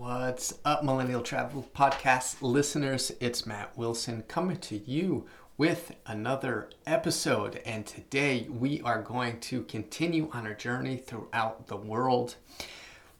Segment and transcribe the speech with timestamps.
[0.00, 3.12] What's up, Millennial Travel Podcast listeners?
[3.20, 5.26] It's Matt Wilson coming to you
[5.58, 7.60] with another episode.
[7.66, 12.36] And today we are going to continue on our journey throughout the world.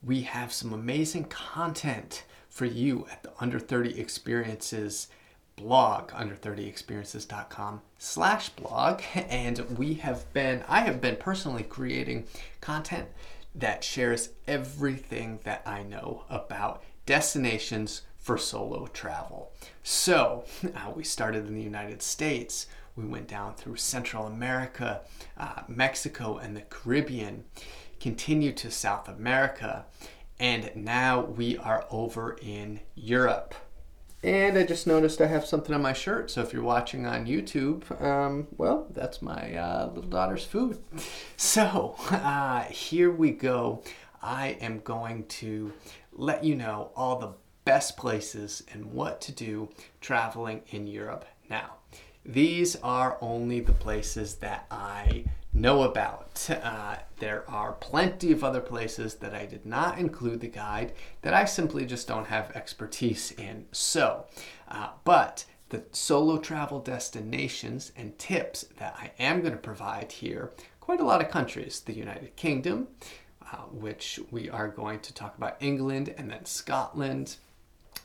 [0.03, 5.09] We have some amazing content for you at the Under 30 Experiences
[5.57, 12.25] blog under30experiences.com slash blog and we have been i have been personally creating
[12.63, 13.07] content
[13.55, 19.51] that shares everything that i know about destinations for solo travel.
[19.83, 20.45] So
[20.77, 22.67] uh, we started in the united states.
[22.95, 25.01] We went down through central america
[25.37, 27.45] uh, mexico and the caribbean.
[27.99, 29.87] Continued to south america.
[30.39, 33.55] And now we are over in europe
[34.23, 36.31] and I just noticed I have something on my shirt.
[36.31, 40.79] So if you're watching on YouTube, um, well, that's my uh, little daughter's food.
[41.37, 43.83] So uh, here we go.
[44.23, 45.73] I am going to
[46.13, 47.33] let you know all the
[47.65, 49.71] best places and what to do
[50.03, 51.77] traveling in Europe now.
[52.25, 56.49] These are only the places that I know about.
[56.51, 61.35] Uh, there are plenty of other places that I did not include the guide that
[61.35, 63.67] I simply just don't have expertise in.
[63.73, 64.27] So,
[64.69, 70.53] uh, but the solo travel destinations and tips that I am going to provide here,
[70.81, 72.89] quite a lot of countries, the United Kingdom,
[73.53, 77.37] uh, which we are going to talk about England and then Scotland,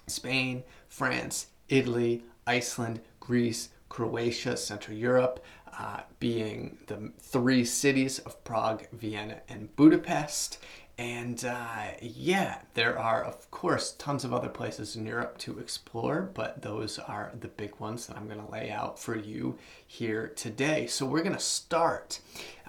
[0.08, 5.44] Spain, France, Italy, Iceland, Greece, Croatia, Central Europe,
[5.78, 10.60] uh, being the three cities of Prague, Vienna, and Budapest.
[10.98, 16.22] And uh, yeah, there are, of course, tons of other places in Europe to explore,
[16.34, 20.32] but those are the big ones that I'm going to lay out for you here
[20.38, 20.88] today.
[20.88, 22.22] So, we're going to start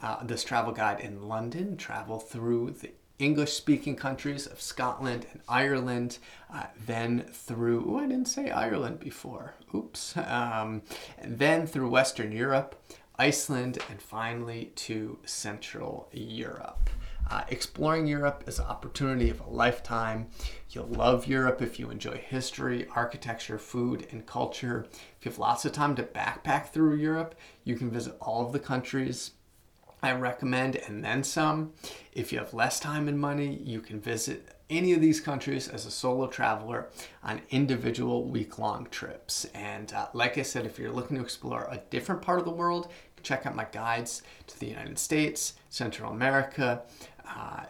[0.03, 5.41] uh, this travel guide in London, travel through the English speaking countries of Scotland and
[5.49, 6.19] Ireland,
[6.53, 10.83] uh, then through, oh, I didn't say Ireland before, oops, um,
[11.25, 12.75] then through Western Europe,
[13.19, 16.91] Iceland, and finally to Central Europe.
[17.29, 20.29] Uh, exploring Europe is an opportunity of a lifetime.
[20.71, 24.87] You'll love Europe if you enjoy history, architecture, food, and culture.
[25.19, 27.35] If you have lots of time to backpack through Europe,
[27.65, 29.33] you can visit all of the countries
[30.07, 31.73] I recommend, and then some.
[32.13, 35.87] If you have less time and money, you can visit any of these countries as
[35.87, 36.89] a solo traveler
[37.23, 39.45] on individual week long trips.
[39.55, 42.51] And uh, like I said, if you're looking to explore a different part of the
[42.51, 42.91] world,
[43.23, 46.83] check out my guides to the United States, Central America,
[47.29, 47.65] uh,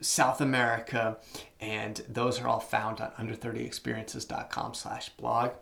[0.00, 1.18] South America,
[1.60, 5.52] and those are all found on under30experiences.com slash blog.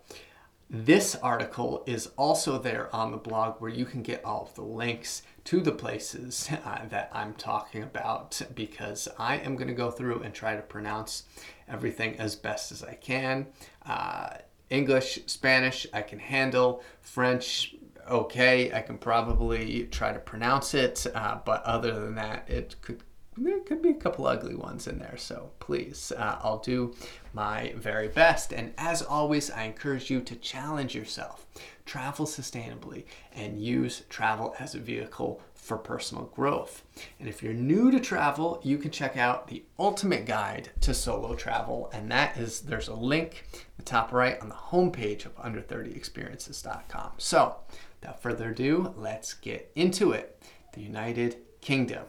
[0.72, 4.62] This article is also there on the blog where you can get all of the
[4.62, 9.90] links to the places uh, that I'm talking about because I am going to go
[9.90, 11.24] through and try to pronounce
[11.68, 13.48] everything as best as I can.
[13.84, 14.34] Uh,
[14.70, 16.84] English, Spanish, I can handle.
[17.00, 17.74] French,
[18.08, 18.72] okay.
[18.72, 23.02] I can probably try to pronounce it, uh, but other than that, it could
[23.40, 25.16] there could be a couple ugly ones in there.
[25.16, 26.94] So please, uh, I'll do
[27.32, 28.52] my very best.
[28.52, 31.46] And as always, I encourage you to challenge yourself,
[31.86, 36.82] travel sustainably, and use travel as a vehicle for personal growth.
[37.18, 41.34] And if you're new to travel, you can check out the ultimate guide to solo
[41.34, 41.90] travel.
[41.92, 43.44] And that is there's a link
[43.76, 47.12] the top right on the homepage of under30experiences.com.
[47.16, 47.56] So
[48.00, 50.42] without further ado, let's get into it.
[50.72, 52.04] The United Kingdom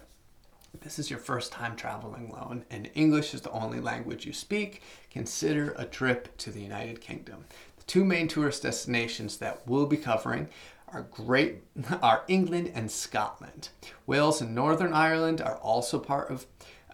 [0.81, 4.81] this is your first time traveling alone and English is the only language you speak,
[5.09, 7.45] consider a trip to the United Kingdom.
[7.77, 10.49] The two main tourist destinations that we'll be covering
[10.87, 11.63] are great
[12.01, 13.69] are England and Scotland.
[14.05, 16.45] Wales and Northern Ireland are also part of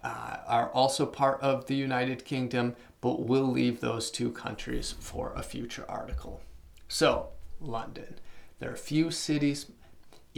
[0.04, 5.32] uh, are also part of the United Kingdom, but we'll leave those two countries for
[5.34, 6.40] a future article.
[6.86, 8.20] So, London.
[8.60, 9.66] There are few cities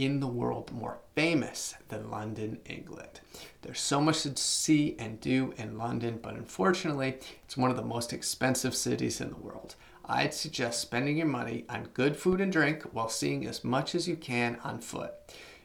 [0.01, 3.19] in the world more famous than London, England.
[3.61, 7.83] There's so much to see and do in London, but unfortunately, it's one of the
[7.83, 9.75] most expensive cities in the world.
[10.03, 14.07] I'd suggest spending your money on good food and drink while seeing as much as
[14.07, 15.13] you can on foot,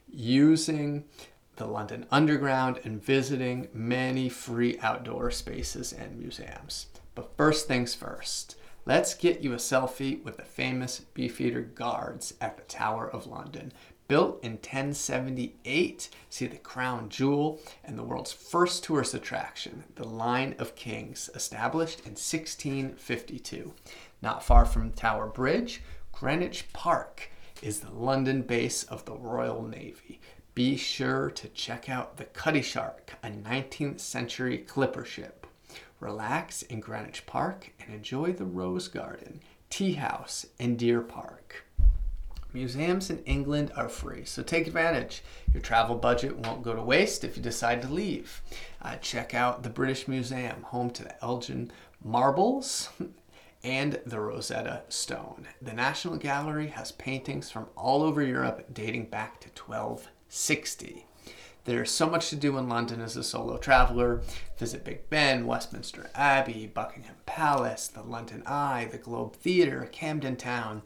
[0.06, 1.04] using
[1.56, 6.88] the London Underground and visiting many free outdoor spaces and museums.
[7.14, 12.58] But first things first, let's get you a selfie with the famous Beefeater Guards at
[12.58, 13.72] the Tower of London
[14.08, 20.54] Built in 1078, see the crown jewel and the world's first tourist attraction, the Line
[20.60, 23.72] of Kings, established in 1652.
[24.22, 25.82] Not far from Tower Bridge,
[26.12, 27.30] Greenwich Park
[27.62, 30.20] is the London base of the Royal Navy.
[30.54, 35.46] Be sure to check out the Cutty Sark, a 19th century clipper ship.
[36.00, 41.65] relax in Greenwich Park, and enjoy the Rose Garden, Tea House, and Deer Park.
[42.56, 45.22] Museums in England are free, so take advantage.
[45.52, 48.40] Your travel budget won't go to waste if you decide to leave.
[48.80, 51.70] Uh, check out the British Museum, home to the Elgin
[52.02, 52.88] marbles
[53.62, 55.46] and the Rosetta Stone.
[55.60, 61.04] The National Gallery has paintings from all over Europe dating back to 1260.
[61.66, 64.22] There's so much to do in London as a solo traveler.
[64.56, 70.80] Visit Big Ben, Westminster Abbey, Buckingham Palace, the London Eye, the Globe Theatre, Camden Town,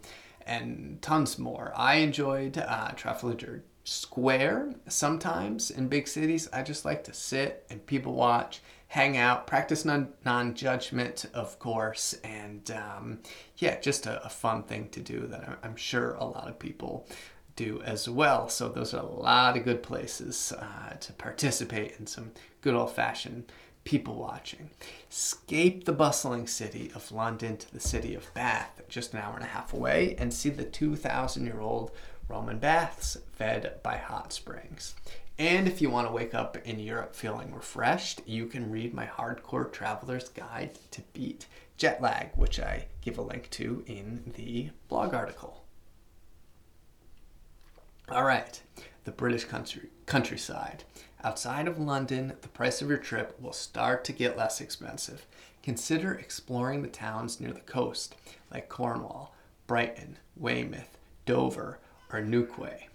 [0.50, 1.73] and tons more.
[1.76, 6.49] I enjoyed uh, Trafalgar Square sometimes in big cities.
[6.52, 12.14] I just like to sit and people watch, hang out, practice non judgment, of course,
[12.25, 13.20] and um,
[13.58, 17.06] yeah, just a, a, fun thing to do that I'm sure a lot of people
[17.55, 18.49] do as well.
[18.49, 22.91] So those are a lot of good places uh, to participate in some good old
[22.93, 23.52] fashioned
[23.90, 24.70] people watching.
[25.10, 29.42] Escape the bustling city of London to the city of Bath, just an hour and
[29.42, 31.90] a half away, and see the 2,000 year old
[32.28, 34.94] Roman baths fed by hot springs.
[35.40, 39.06] And if you want to wake up in Europe feeling refreshed, you can read my
[39.06, 41.46] Hardcore Traveler's Guide to Beat
[41.76, 45.64] Jet Lag, which I give a link to in the blog article.
[48.08, 48.62] All right,
[49.02, 50.84] the British country, countryside.
[51.22, 55.26] Outside of London, the price of your trip will start to get less expensive.
[55.62, 58.14] Consider exploring the towns near the coast,
[58.50, 59.34] like Cornwall,
[59.67, 60.96] Brighton, Weymouth,
[61.26, 61.78] Dover,
[62.11, 62.88] or Newquay.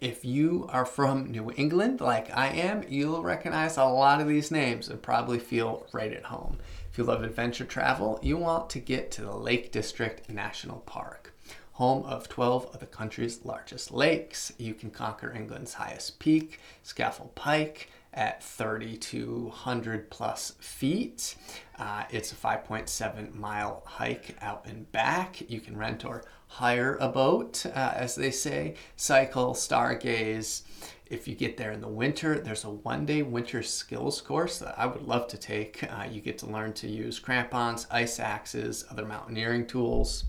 [0.00, 4.52] If you are from New England, like I am, you'll recognize a lot of these
[4.52, 6.58] names and probably feel right at home.
[6.92, 11.34] If you love adventure travel, you want to get to the Lake District National Park
[11.78, 14.52] home of 12 of the country's largest lakes.
[14.58, 21.36] You can conquer England's highest peak, Scafell Pike, at 3,200 plus feet.
[21.78, 25.48] Uh, it's a 5.7 mile hike out and back.
[25.48, 30.62] You can rent or hire a boat, uh, as they say, cycle, stargaze.
[31.06, 34.76] If you get there in the winter, there's a one day winter skills course that
[34.76, 35.84] I would love to take.
[35.84, 40.24] Uh, you get to learn to use crampons, ice axes, other mountaineering tools.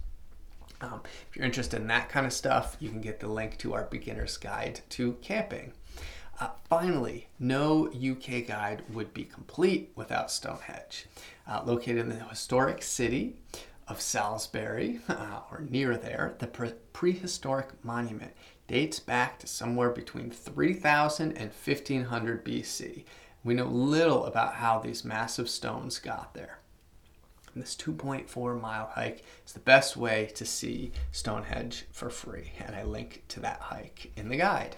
[0.81, 3.73] Um, if you're interested in that kind of stuff, you can get the link to
[3.73, 5.73] our beginner's guide to camping.
[6.39, 11.05] Uh, finally, no UK guide would be complete without Stonehenge.
[11.45, 13.35] Uh, located in the historic city
[13.87, 18.31] of Salisbury, uh, or near there, the pre- prehistoric monument
[18.67, 23.03] dates back to somewhere between 3000 and 1500 BC.
[23.43, 26.58] We know little about how these massive stones got there.
[27.59, 32.83] This 2.4 mile hike is the best way to see Stonehenge for free, and I
[32.83, 34.77] link to that hike in the guide.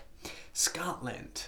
[0.52, 1.46] Scotland.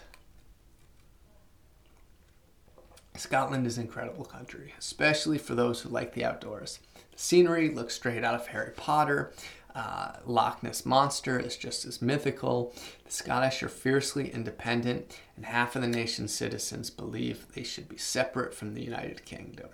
[3.15, 6.79] Scotland is an incredible country, especially for those who like the outdoors.
[7.11, 9.33] The scenery looks straight out of Harry Potter.
[9.73, 12.75] Uh, Loch Ness Monster is just as mythical.
[13.05, 17.97] The Scottish are fiercely independent, and half of the nation's citizens believe they should be
[17.97, 19.69] separate from the United Kingdom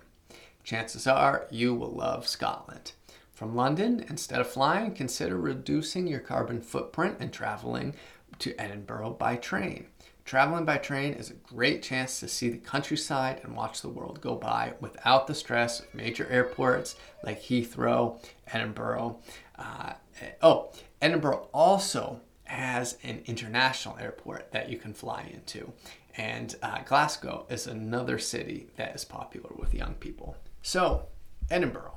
[0.63, 2.94] chances are you will love Scotland.
[3.33, 7.94] From London, instead of flying, consider reducing your carbon footprint and traveling
[8.39, 9.88] to Edinburgh by train.
[10.25, 14.21] Traveling by train is a great chance to see the countryside and watch the world
[14.21, 19.18] go by without the stress of major airports like Heathrow, Edinburgh.
[19.57, 19.94] Uh,
[20.42, 25.71] oh, Edinburgh also has an international airport that you can fly into.
[26.18, 30.35] And uh, Glasgow is another city that is popular with young people.
[30.61, 31.07] So,
[31.49, 31.95] Edinburgh.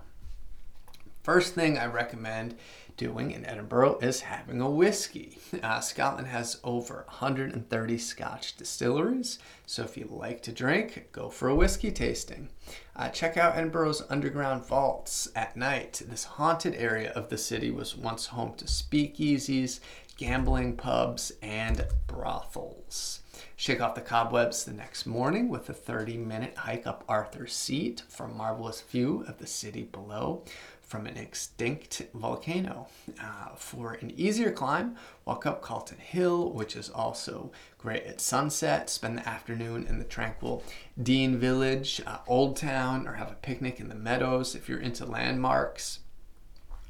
[1.23, 2.57] First thing I recommend
[2.97, 5.39] doing in Edinburgh is having a whiskey.
[5.63, 11.49] Uh, Scotland has over 130 Scotch distilleries, so if you like to drink, go for
[11.49, 12.49] a whiskey tasting.
[12.97, 16.03] Uh, check out Edinburgh's underground vaults at night.
[16.07, 19.79] This haunted area of the city was once home to speakeasies,
[20.17, 23.21] gambling pubs, and brothels.
[23.63, 28.03] Shake off the cobwebs the next morning with a 30 minute hike up Arthur's Seat
[28.09, 30.43] for a marvelous view of the city below
[30.81, 32.89] from an extinct volcano.
[33.23, 38.91] Uh, for an easier climb, walk up Calton Hill, which is also great at sunset.
[38.91, 40.65] Spend the afternoon in the tranquil
[41.01, 45.07] Dean Village, uh, Old Town, or have a picnic in the meadows if you're into
[45.07, 46.01] landmarks.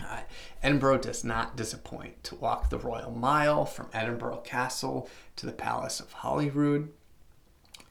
[0.02, 0.20] Uh,
[0.62, 2.22] Edinburgh does not disappoint.
[2.24, 6.90] To walk the Royal Mile from Edinburgh Castle to the Palace of Holyrood,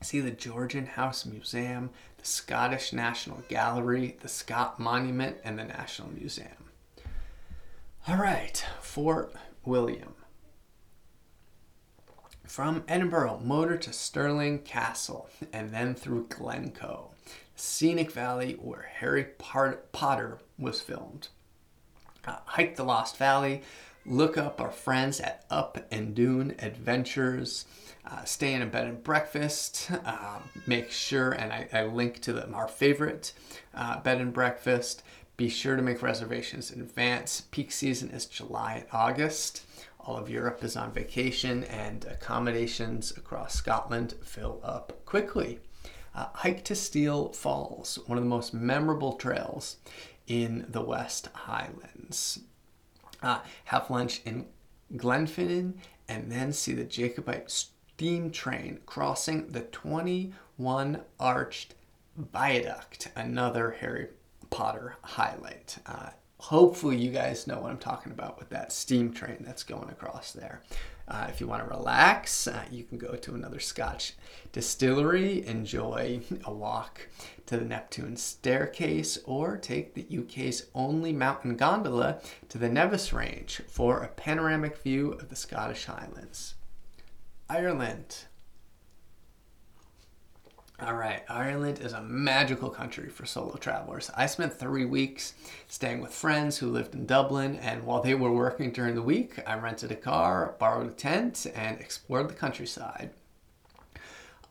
[0.01, 6.09] see the Georgian House Museum, the Scottish National Gallery, the Scott Monument, and the National
[6.11, 6.49] Museum.
[8.07, 10.15] All right, Fort William.
[12.45, 17.11] From Edinburgh, motor to Stirling Castle, and then through Glencoe.
[17.55, 21.29] scenic valley where Harry Potter was filmed.
[22.25, 23.63] Uh, hike the Lost Valley,
[24.05, 27.65] look up our friends at Up and Dune Adventures,
[28.05, 32.33] uh, stay in a bed and breakfast, uh, make sure, and I, I link to
[32.33, 33.33] them, our favorite
[33.73, 35.03] uh, bed and breakfast.
[35.37, 37.41] Be sure to make reservations in advance.
[37.49, 39.63] Peak season is July and August.
[39.99, 45.59] All of Europe is on vacation, and accommodations across Scotland fill up quickly.
[46.13, 49.77] Uh, hike to Steall Falls, one of the most memorable trails
[50.31, 52.39] in the West Highlands.
[53.21, 54.45] Uh, have lunch in
[54.95, 55.73] Glenfinnan
[56.07, 61.75] and then see the Jacobite steam train crossing the 21 arched
[62.15, 64.07] viaduct, another Harry
[64.49, 65.77] Potter highlight.
[65.85, 69.89] Uh, hopefully, you guys know what I'm talking about with that steam train that's going
[69.89, 70.63] across there.
[71.11, 74.13] Uh, if you want to relax, uh, you can go to another Scotch
[74.53, 77.09] distillery, enjoy a walk
[77.47, 83.61] to the Neptune staircase, or take the UK's only mountain gondola to the Nevis Range
[83.67, 86.55] for a panoramic view of the Scottish Highlands.
[87.49, 88.23] Ireland.
[90.83, 94.09] All right, Ireland is a magical country for solo travelers.
[94.17, 95.35] I spent three weeks
[95.67, 99.37] staying with friends who lived in Dublin, and while they were working during the week,
[99.45, 103.11] I rented a car, borrowed a tent, and explored the countryside.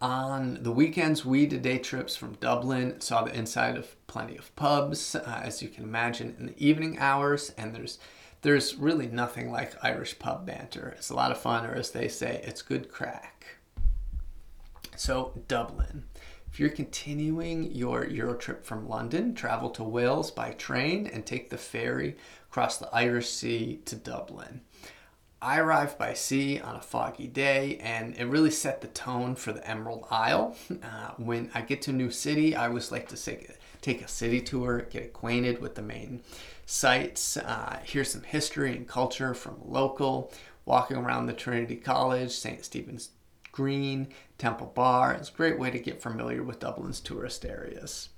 [0.01, 4.55] On the weekends, we did day trips from Dublin, saw the inside of plenty of
[4.55, 7.99] pubs, uh, as you can imagine, in the evening hours, and there's
[8.43, 10.95] there's really nothing like Irish pub banter.
[10.97, 13.57] It's a lot of fun, or as they say, it's good crack.
[14.97, 16.05] So, Dublin.
[16.53, 21.49] If you're continuing your Euro trip from London, travel to Wales by train and take
[21.49, 22.17] the ferry
[22.51, 24.63] across the Irish Sea to Dublin.
[25.41, 29.53] I arrived by sea on a foggy day, and it really set the tone for
[29.53, 30.57] the Emerald Isle.
[30.83, 34.09] Uh, when I get to a new city, I always like to take, take a
[34.09, 36.23] city tour, get acquainted with the main
[36.67, 40.33] sites, uh, hear some history and culture from local,
[40.65, 42.65] walking around the Trinity College, St.
[42.65, 43.11] Stephen's
[43.53, 45.13] Green, Temple Bar.
[45.15, 48.11] It's a great way to get familiar with Dublin's tourist areas.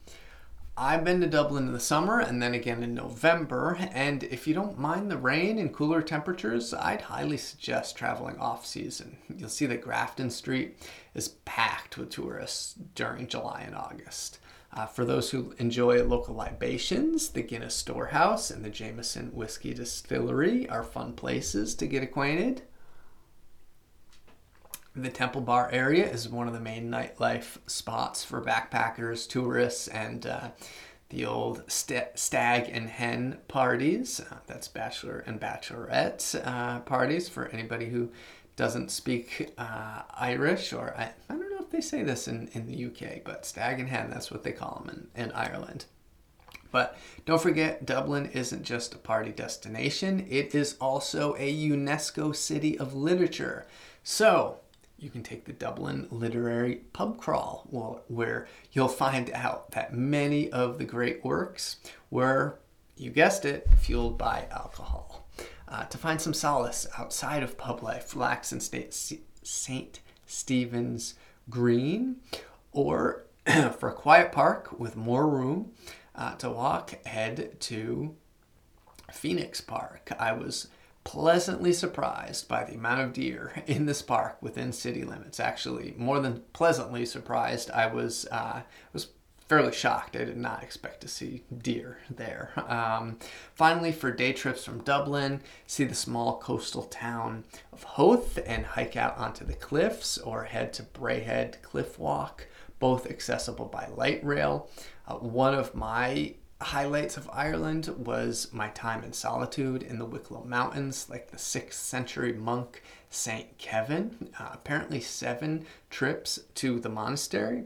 [0.77, 4.55] I've been to Dublin in the summer and then again in November, and if you
[4.55, 9.19] don't mind the rain and cooler temperatures, I'd highly suggest traveling off season.
[9.37, 10.79] You'll see that Grafton Street
[11.15, 14.39] is packed with tourists during July and August.
[14.75, 20.67] Uh, for those who enjoy local libations, the Guinness Storehouse and the Jameson Whiskey Distillery
[20.71, 22.63] are fun places to get acquainted.
[24.95, 30.27] The Temple Bar area is one of the main nightlife spots for backpackers, tourists, and
[30.27, 30.51] uh,
[31.09, 34.21] the old st- stag and hen parties.
[34.21, 38.11] Uh, that's bachelor and bachelorette uh, parties for anybody who
[38.55, 42.67] doesn't speak uh, Irish, or I, I don't know if they say this in, in
[42.67, 45.87] the UK, but stag and hen, that's what they call them in, in Ireland.
[46.71, 52.79] But don't forget, Dublin isn't just a party destination, it is also a UNESCO City
[52.79, 53.67] of Literature.
[54.03, 54.59] So,
[55.03, 57.67] you can take the Dublin Literary Pub Crawl,
[58.07, 61.77] where you'll find out that many of the great works
[62.11, 62.61] were,
[62.97, 65.27] you guessed it, fueled by alcohol.
[65.67, 70.01] Uh, to find some solace outside of pub life, relax in St.
[70.27, 71.15] Stephen's
[71.51, 72.17] Green,
[72.71, 73.25] or
[73.79, 75.73] for a quiet park with more room
[76.15, 78.15] uh, to walk, head to
[79.13, 80.13] Phoenix Park.
[80.19, 80.69] I was
[81.05, 85.41] pleasantly surprised by the amount of deer in this park within city limits.
[85.41, 89.09] Actually, more than pleasantly surprised, I was uh, was
[89.49, 90.17] fairly shocked.
[90.17, 92.53] I did not expect to see deer there.
[92.69, 93.19] Um,
[93.55, 98.97] finally, for day trips from Dublin, see the small coastal town of Howth and hike
[98.97, 102.47] out onto the cliffs, or head to Bray Head Cliff Walk,
[102.79, 104.71] both accessible by light rail.
[105.07, 110.45] Uh, one of my highlights of Ireland was my time in solitude in the Wicklow
[110.45, 114.31] Mountains, like the 6th century monk Saint Kevin.
[114.39, 117.65] Uh, apparently, seven trips to the monastery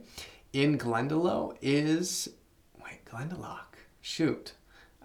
[0.53, 2.29] in Glendalough is.
[2.83, 3.61] Wait, Glendalough.
[4.01, 4.53] Shoot.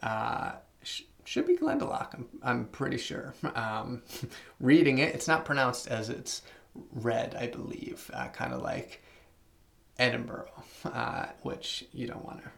[0.02, 3.34] Uh, sh- should be Glendalough, I'm, I'm pretty sure.
[3.56, 4.04] Um,
[4.60, 6.42] reading it, it's not pronounced as it's
[6.92, 9.02] read, I believe, uh, kind of like
[10.00, 10.52] Edinburgh,
[10.86, 12.50] uh, which you don't want to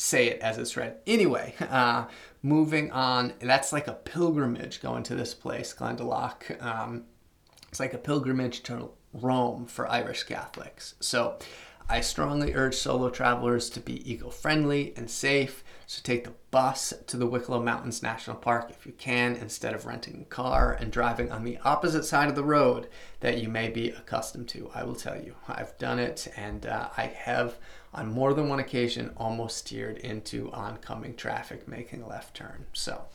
[0.00, 0.96] say it as it's read.
[1.06, 2.06] Anyway, uh,
[2.42, 6.64] moving on, that's like a pilgrimage going to this place, Glendalough.
[6.64, 7.04] Um,
[7.68, 10.94] it's like a pilgrimage to Rome for Irish Catholics.
[11.00, 11.38] So
[11.88, 15.62] I strongly urge solo travelers to be eco friendly and safe.
[15.86, 19.86] So take the bus to the Wicklow Mountains National Park if you can, instead of
[19.86, 22.88] renting a car and driving on the opposite side of the road
[23.20, 24.70] that you may be accustomed to.
[24.72, 27.58] I will tell you, I've done it and uh, I have
[27.92, 32.66] on more than one occasion almost steered into oncoming traffic making a left turn.
[32.72, 33.06] So,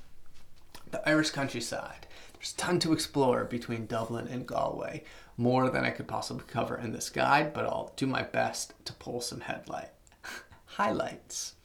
[0.92, 2.08] the Irish countryside.
[2.34, 5.04] There's a ton to explore between Dublin and Galway,
[5.38, 8.94] more than I could possibly cover in this guide, but I'll do my best to
[8.94, 9.90] pull some headlight
[10.66, 11.56] highlights.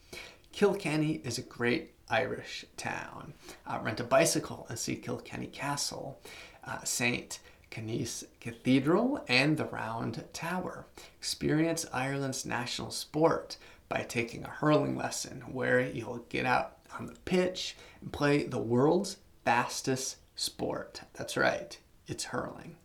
[0.51, 3.33] Kilkenny is a great Irish town.
[3.65, 6.19] Uh, rent a bicycle and see Kilkenny Castle,
[6.65, 7.39] uh, St.
[7.71, 10.85] Canice Cathedral, and the Round Tower.
[11.17, 13.57] Experience Ireland's national sport
[13.89, 18.59] by taking a hurling lesson where you'll get out on the pitch and play the
[18.59, 21.01] world's fastest sport.
[21.13, 22.75] That's right, it's hurling.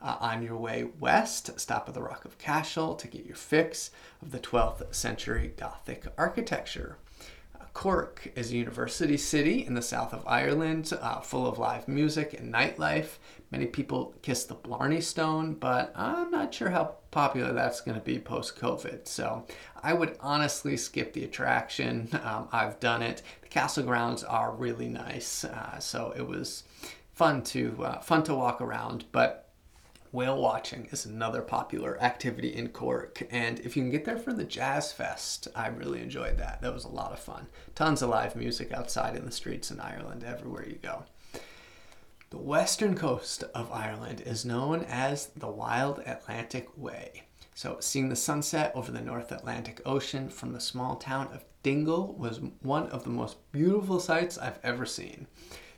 [0.00, 3.92] Uh, on your way west, stop at the Rock of Cashel to get your fix
[4.20, 6.98] of the 12th century Gothic architecture.
[7.72, 12.34] Cork is a university city in the south of Ireland, uh, full of live music
[12.34, 13.18] and nightlife.
[13.52, 18.04] Many people kiss the Blarney Stone, but I'm not sure how popular that's going to
[18.04, 19.06] be post COVID.
[19.06, 19.46] So
[19.82, 22.08] I would honestly skip the attraction.
[22.24, 23.22] Um, I've done it.
[23.42, 26.64] The castle grounds are really nice, uh, so it was
[27.12, 29.50] fun to uh, fun to walk around, but
[30.12, 34.32] Whale watching is another popular activity in Cork, and if you can get there for
[34.32, 36.60] the Jazz Fest, I really enjoyed that.
[36.60, 37.46] That was a lot of fun.
[37.74, 41.04] Tons of live music outside in the streets in Ireland, everywhere you go.
[42.32, 47.24] The western coast of Ireland is known as the Wild Atlantic Way.
[47.54, 52.14] So, seeing the sunset over the North Atlantic Ocean from the small town of Dingle
[52.14, 55.26] was one of the most beautiful sights I've ever seen.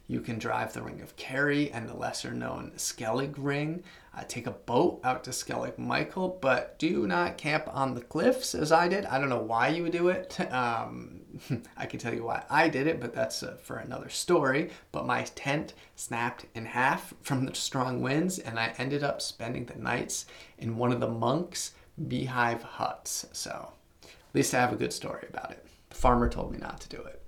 [0.06, 3.82] You can drive the Ring of Kerry and the lesser known Skellig Ring.
[4.16, 8.54] Uh, take a boat out to Skellig Michael, but do not camp on the cliffs
[8.54, 9.04] as I did.
[9.06, 10.38] I don't know why you would do it.
[10.54, 11.24] Um,
[11.76, 14.70] I can tell you why I did it, but that's uh, for another story.
[14.92, 19.66] But my tent snapped in half from the strong winds, and I ended up spending
[19.66, 20.26] the nights
[20.58, 21.72] in one of the monks'
[22.08, 23.26] beehive huts.
[23.32, 25.66] So at least I have a good story about it.
[25.90, 27.20] The farmer told me not to do it.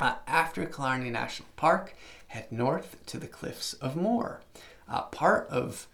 [0.00, 1.94] Uh, after Killarney National Park,
[2.28, 4.40] head north to the Cliffs of Moher.
[4.88, 5.86] Uh, part of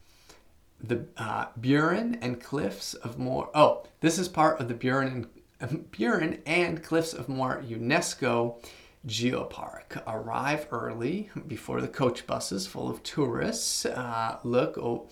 [0.83, 3.49] the uh, Burren and Cliffs of Moher.
[3.55, 5.27] Oh, this is part of the Burren
[5.61, 8.63] and, Burren and Cliffs of Moher UNESCO
[9.07, 10.03] Geopark.
[10.07, 13.85] Arrive early before the coach buses full of tourists.
[13.87, 15.09] Uh, look, oh,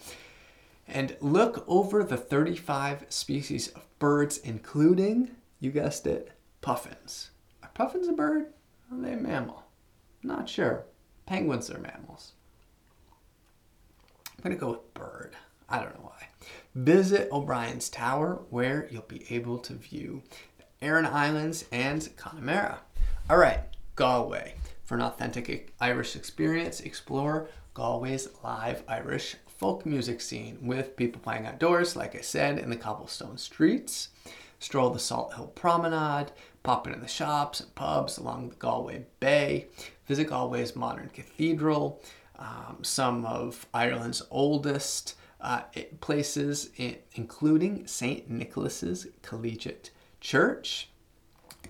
[0.86, 7.30] and look over the 35 species of birds, including, you guessed it, puffins.
[7.62, 8.46] Are puffins a bird?
[8.92, 9.64] Are they a mammal?
[10.22, 10.84] Not sure.
[11.26, 12.32] Penguins are mammals.
[14.44, 15.34] I'm to go with bird.
[15.68, 16.28] I don't know why.
[16.74, 20.22] Visit O'Brien's Tower where you'll be able to view
[20.58, 22.80] the Aran Islands and Connemara.
[23.28, 23.60] All right,
[23.96, 24.54] Galway.
[24.84, 31.46] For an authentic Irish experience, explore Galway's live Irish folk music scene with people playing
[31.46, 34.10] outdoors, like I said, in the cobblestone streets.
[34.60, 36.30] Stroll the Salt Hill Promenade,
[36.62, 39.66] pop into the shops and pubs along the Galway Bay,
[40.06, 42.00] visit Galway's modern cathedral,
[42.38, 45.62] um, some of Ireland's oldest uh,
[46.00, 46.70] places,
[47.14, 48.28] including St.
[48.28, 50.88] Nicholas's Collegiate Church,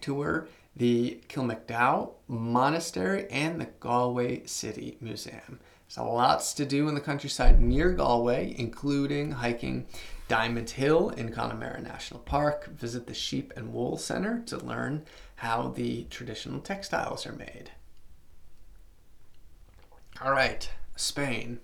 [0.01, 5.59] tour the Kilmacduagh Monastery, and the Galway City Museum.
[5.89, 9.87] There's lots to do in the countryside near Galway, including hiking
[10.29, 12.69] Diamond Hill in Connemara National Park.
[12.77, 15.05] Visit the Sheep and Wool Center to learn
[15.37, 17.71] how the traditional textiles are made.
[20.21, 21.61] All right, Spain.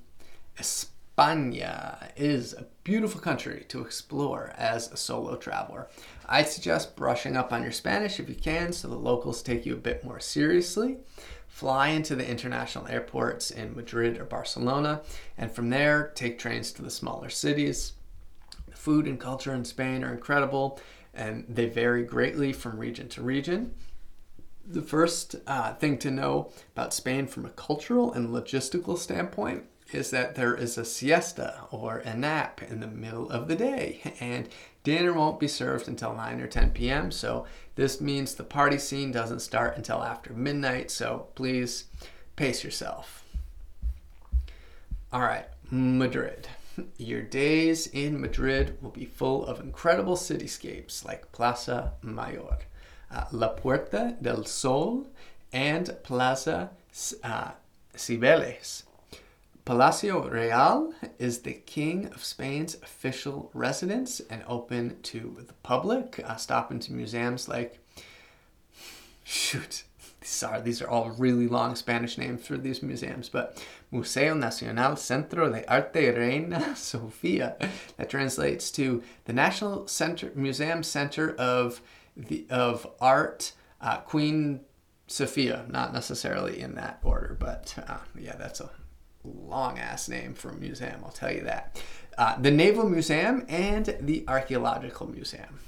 [1.16, 5.88] España is a beautiful country to explore as a solo traveler.
[6.26, 9.74] I suggest brushing up on your Spanish if you can so the locals take you
[9.74, 10.98] a bit more seriously.
[11.48, 15.02] Fly into the international airports in Madrid or Barcelona,
[15.36, 17.92] and from there, take trains to the smaller cities
[18.66, 20.80] The food and culture in Spain are incredible
[21.12, 23.74] and they vary greatly from region to region.
[24.66, 30.10] The first uh, thing to know about Spain from a cultural and logistical standpoint is
[30.10, 34.48] that there is a siesta or a nap in the middle of the day, and
[34.84, 37.10] dinner won't be served until 9 or 10 p.m.
[37.10, 41.84] So, this means the party scene doesn't start until after midnight, so please
[42.36, 43.24] pace yourself.
[45.12, 46.48] All right, Madrid.
[46.96, 52.58] Your days in Madrid will be full of incredible cityscapes like Plaza Mayor,
[53.10, 55.06] uh, La Puerta del Sol,
[55.52, 56.70] and Plaza
[57.22, 57.50] uh,
[57.94, 58.84] Cibeles.
[59.64, 66.20] Palacio Real is the King of Spain's official residence and open to the public.
[66.24, 67.78] Uh, stop into museums like
[69.22, 69.84] shoot,
[70.20, 75.48] sorry, these are all really long Spanish names for these museums, but Museo Nacional Centro
[75.48, 77.56] de Arte Reina Sofia.
[77.98, 81.80] That translates to the National Center Museum Center of
[82.16, 84.62] the of Art uh, Queen
[85.06, 85.66] Sophia.
[85.68, 88.70] Not necessarily in that order, but uh, yeah, that's a
[89.24, 91.00] long ass name for a museum.
[91.04, 91.80] I'll tell you that.
[92.18, 95.60] Uh, the Naval Museum and the Archaeological Museum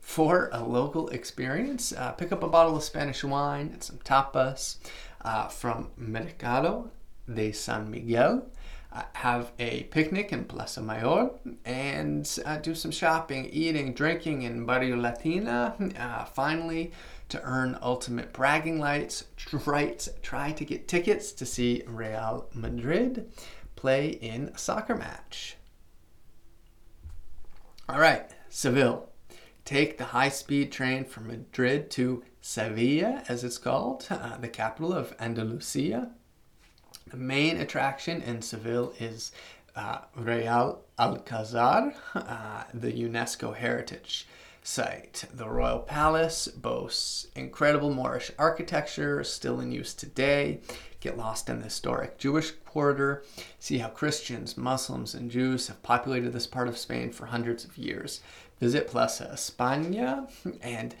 [0.00, 1.92] for a local experience.
[1.92, 4.76] Uh, pick up a bottle of Spanish wine and some tapas
[5.22, 6.90] uh, from Mercado
[7.32, 8.46] de San Miguel.
[8.90, 11.28] Uh, have a picnic in Plaza Mayor
[11.66, 15.74] and uh, do some shopping, eating, drinking in Barrio Latina.
[15.98, 16.92] Uh, finally,
[17.28, 23.30] to earn ultimate bragging rights, try, to get tickets to see Real Madrid
[23.76, 25.56] play in a soccer match.
[27.88, 29.08] All right, Seville
[29.68, 34.94] take the high speed train from Madrid to Sevilla, as it's called, uh, the capital
[34.94, 36.10] of Andalusia.
[37.08, 39.30] The main attraction in Seville is
[39.76, 44.26] uh, Real Alcazar, uh, the UNESCO Heritage
[44.68, 45.24] Site.
[45.32, 50.60] The Royal Palace boasts incredible Moorish architecture still in use today.
[51.00, 53.24] Get lost in the historic Jewish quarter,
[53.58, 57.78] see how Christians, Muslims, and Jews have populated this part of Spain for hundreds of
[57.78, 58.20] years
[58.60, 60.28] visit Plaza España
[60.60, 60.94] and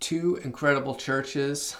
[0.00, 1.76] two incredible churches.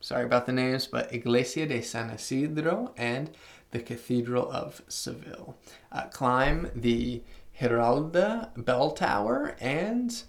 [0.00, 3.30] Sorry about the names, but Iglesia de San Isidro and
[3.70, 5.56] the Cathedral of Seville.
[5.92, 7.22] Uh, climb the
[7.60, 10.22] Giralda Bell Tower and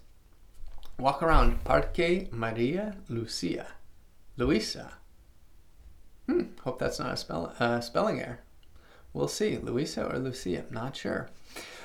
[0.99, 3.67] walk around Parque Maria Lucia.
[4.37, 4.93] Luisa.
[6.27, 8.39] Hmm, hope that's not a spell, uh, spelling error.
[9.13, 9.57] We'll see.
[9.57, 11.29] Luisa or Lucia, not sure.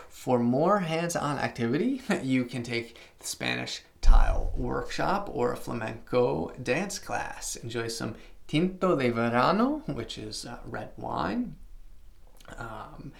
[0.09, 6.53] For more hands on activity, you can take the Spanish tile workshop or a flamenco
[6.63, 7.57] dance class.
[7.57, 11.57] Enjoy some tinto de verano, which is uh, red wine.
[12.59, 13.13] Um,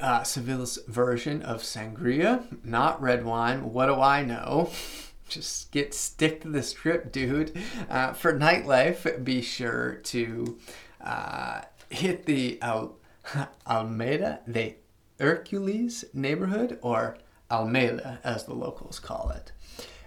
[0.00, 3.72] uh, Seville's version of sangria, not red wine.
[3.72, 4.70] What do I know?
[5.28, 7.56] Just get stick to the script, dude.
[7.88, 10.58] Uh, for nightlife, be sure to
[11.00, 12.96] uh, hit the Al-
[13.66, 14.76] Almeida de
[15.18, 17.16] Hercules neighborhood, or
[17.50, 19.52] Almeida, as the locals call it.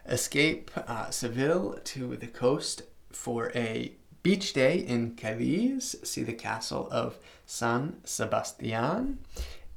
[0.05, 3.93] Escape uh, Seville to the coast for a
[4.25, 5.95] beach day in Cadiz.
[6.01, 9.19] See the castle of San Sebastian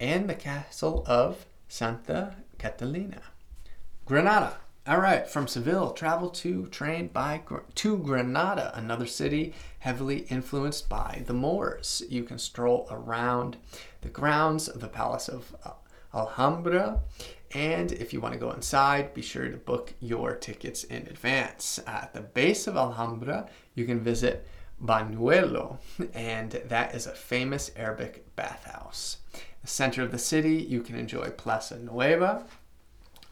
[0.00, 3.20] and the castle of Santa Catalina.
[4.06, 4.56] Granada.
[4.86, 7.42] All right, from Seville, travel to train by
[7.74, 12.02] to Granada, another city heavily influenced by the Moors.
[12.08, 13.58] You can stroll around
[14.00, 15.54] the grounds of the Palace of
[16.14, 17.00] Alhambra,
[17.54, 21.80] and if you want to go inside, be sure to book your tickets in advance.
[21.86, 24.46] At the base of Alhambra, you can visit
[24.82, 25.78] Bañuelo,
[26.14, 29.18] and that is a famous Arabic bathhouse.
[29.62, 32.44] The center of the city, you can enjoy Plaza Nueva,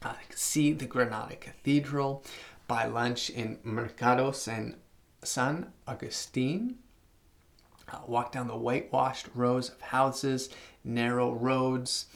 [0.02, 2.24] uh, see the Granada Cathedral,
[2.66, 4.76] buy lunch in Mercado San,
[5.22, 6.78] San Agustin,
[7.92, 10.48] uh, walk down the whitewashed rows of houses,
[10.82, 12.06] narrow roads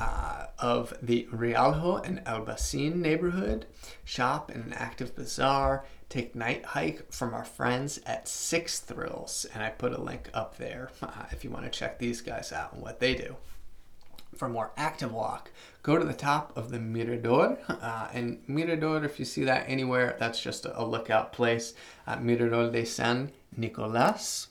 [0.00, 3.66] uh, of the Rialto and Albayzín neighborhood,
[4.04, 9.62] shop in an active bazaar, take night hike from our friends at Six Thrills, and
[9.62, 12.72] I put a link up there uh, if you want to check these guys out
[12.72, 13.36] and what they do
[14.34, 15.50] for more active walk,
[15.82, 17.58] go to the top of the Mirador.
[17.68, 21.74] Uh, and Mirador, if you see that anywhere, that's just a, lookout place.
[22.06, 24.48] Uh, Mirador de San Nicolas.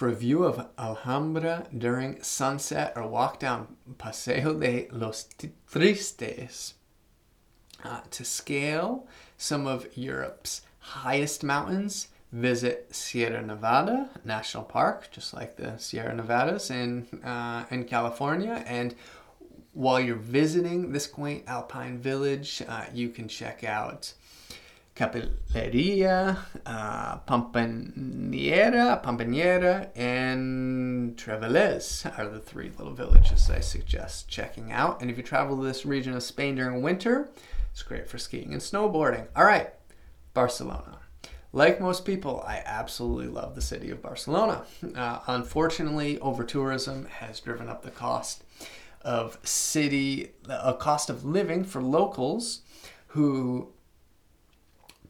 [0.00, 5.28] For a view of Alhambra during sunset or walk down Paseo de los
[5.70, 6.72] Tristes.
[7.84, 15.56] Uh, to scale some of Europe's highest mountains, visit Sierra Nevada National Park, just like
[15.56, 18.64] the Sierra Nevadas in uh, in California.
[18.66, 18.94] And
[19.74, 24.14] while you're visiting this quaint alpine village, uh, you can check out
[25.00, 26.36] Capilleria,
[26.66, 35.00] uh, Pampaniera, Pampaniera, and Treveles are the three little villages I suggest checking out.
[35.00, 37.30] And if you travel to this region of Spain during winter,
[37.72, 39.26] it's great for skiing and snowboarding.
[39.34, 39.72] All right,
[40.34, 40.98] Barcelona.
[41.54, 44.64] Like most people, I absolutely love the city of Barcelona.
[44.94, 48.44] Uh, unfortunately, over tourism has driven up the cost
[49.00, 52.60] of city, a cost of living for locals
[53.08, 53.72] who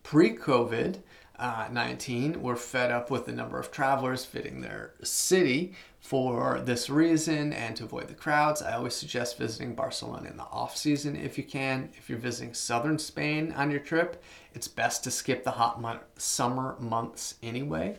[0.03, 1.01] pre COVID
[1.41, 5.75] uh, 19 were fed up with the number of travelers visiting their city.
[5.99, 10.45] For this reason and to avoid the crowds, I always suggest visiting Barcelona in the
[10.45, 11.91] off season if you can.
[11.97, 14.23] If you're visiting southern Spain on your trip,
[14.55, 17.99] it's best to skip the hot month, summer months anyway.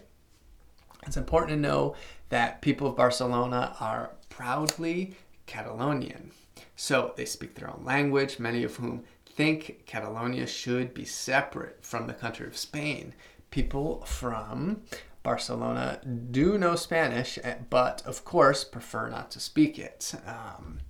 [1.05, 1.95] It's important to know
[2.29, 5.15] that people of Barcelona are proudly
[5.47, 6.31] Catalonian.
[6.75, 9.03] So they speak their own language, many of whom
[9.41, 13.15] think Catalonia should be separate from the country of Spain.
[13.49, 14.83] People from
[15.23, 15.99] Barcelona
[16.29, 20.13] do know Spanish, eh, but of course prefer not to speak it.
[20.27, 20.81] Um,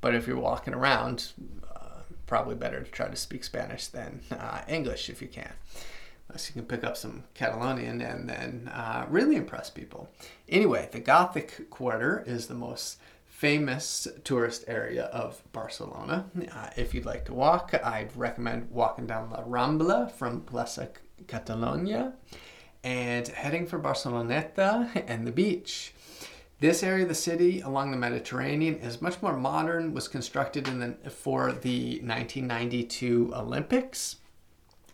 [0.00, 1.32] but if you're walking around,
[1.74, 5.52] uh, probably better to try to speak Spanish than uh, English if you can.
[6.28, 10.08] Unless you can pick up some Catalonian and then uh, really impress people.
[10.48, 12.98] Anyway, the Gothic Quarter is the most
[13.36, 16.24] famous tourist area of Barcelona.
[16.50, 20.88] Uh, if you'd like to walk, I'd recommend walking down La Rambla from Plaza
[21.26, 22.14] Catalunya
[22.82, 25.92] and heading for Barceloneta and the beach.
[26.60, 30.78] This area of the city along the Mediterranean is much more modern, was constructed in
[30.80, 34.16] the, for the 1992 Olympics.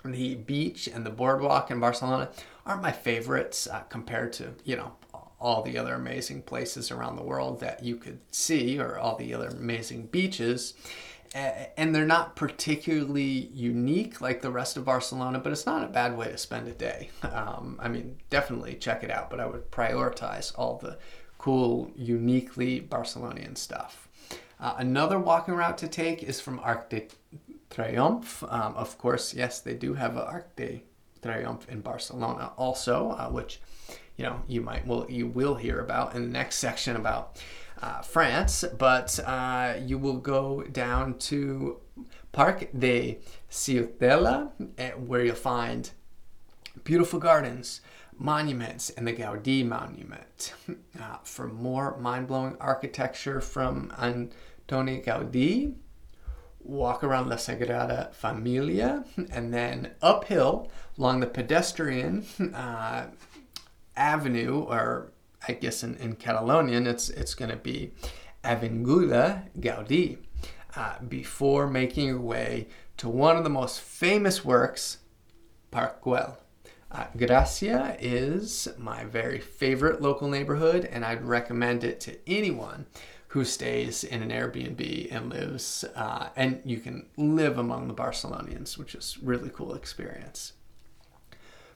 [0.05, 2.33] The beach and the boardwalk in Barcelona
[2.67, 4.95] aren't my favorites uh, compared to, you know,
[5.43, 9.35] all the other amazing places around the world that you could see or all the
[9.35, 10.75] other amazing beaches
[11.35, 16.17] and they're not particularly unique like the rest of Barcelona, but it's not a bad
[16.17, 17.11] way to spend a day.
[17.33, 20.99] Um, I mean, definitely check it out, but I would prioritize all the
[21.39, 24.09] cool, uniquely Barcelonian stuff.
[24.61, 27.09] Uh, another walking route to take is from Arc de
[27.71, 28.43] Triomphe.
[28.53, 30.85] Um, of course, yes, they do have an Arc de
[31.23, 33.61] Triomphe in Barcelona also, uh, which
[34.23, 37.43] you know you might well you will hear about in the next section about
[37.83, 41.81] uh, France, but uh, you will go down to
[42.31, 43.19] Parc de
[43.51, 45.91] Ciutadella, eh, where you'll find
[46.85, 47.81] beautiful gardens,
[48.17, 50.55] monuments, and the Gaudi Monument.
[51.01, 55.75] Uh, for more mind blowing architecture from Antoni Gaudi,
[56.61, 63.07] walk around La Sagrada Familia, and then uphill along the pedestrian uh,
[63.97, 65.13] avenue or
[65.47, 67.93] I guess in, in Catalonian, it's, it's going to be
[68.45, 70.19] Avinguda Gaudi,
[70.77, 74.99] uh, before making your way to one of the most famous works,
[75.71, 76.37] Parc Güell.
[76.91, 82.87] Uh, Gracia is my very favorite local neighborhood, and I'd recommend it to anyone
[83.29, 88.77] who stays in an Airbnb and lives, uh, and you can live among the Barcelonians,
[88.77, 90.53] which is really cool experience.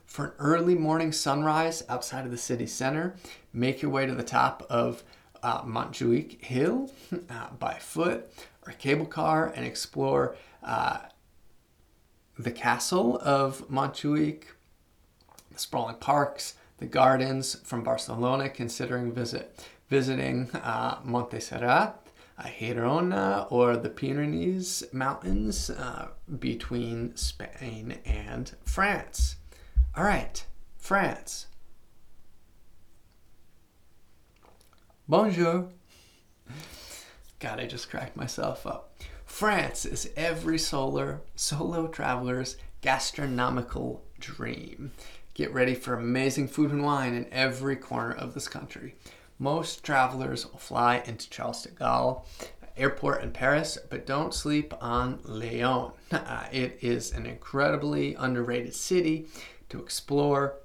[0.07, 3.15] For an early morning sunrise outside of the city center,
[3.53, 5.03] make your way to the top of
[5.43, 6.89] uh, Montjuic Hill
[7.29, 8.31] uh, by foot
[8.65, 10.99] or cable car and explore uh,
[12.39, 14.43] the castle of Montjuic,
[15.51, 22.07] the sprawling parks, the gardens from Barcelona, considering visit visiting uh, Montserrat,
[22.39, 29.37] Girona, or the Pyrenees Mountains uh, between Spain and France.
[29.97, 30.45] All right,
[30.77, 31.47] France.
[35.07, 35.69] Bonjour.
[37.39, 38.93] God, I just cracked myself up.
[39.25, 44.91] France is every solar solo traveler's gastronomical dream.
[45.33, 48.93] Get ready for amazing food and wine in every corner of this country.
[49.39, 52.23] Most travelers will fly into Charles de Gaulle
[52.77, 55.91] airport in Paris, but don't sleep on Lyon.
[56.51, 59.27] It is an incredibly underrated city
[59.69, 60.59] to explore.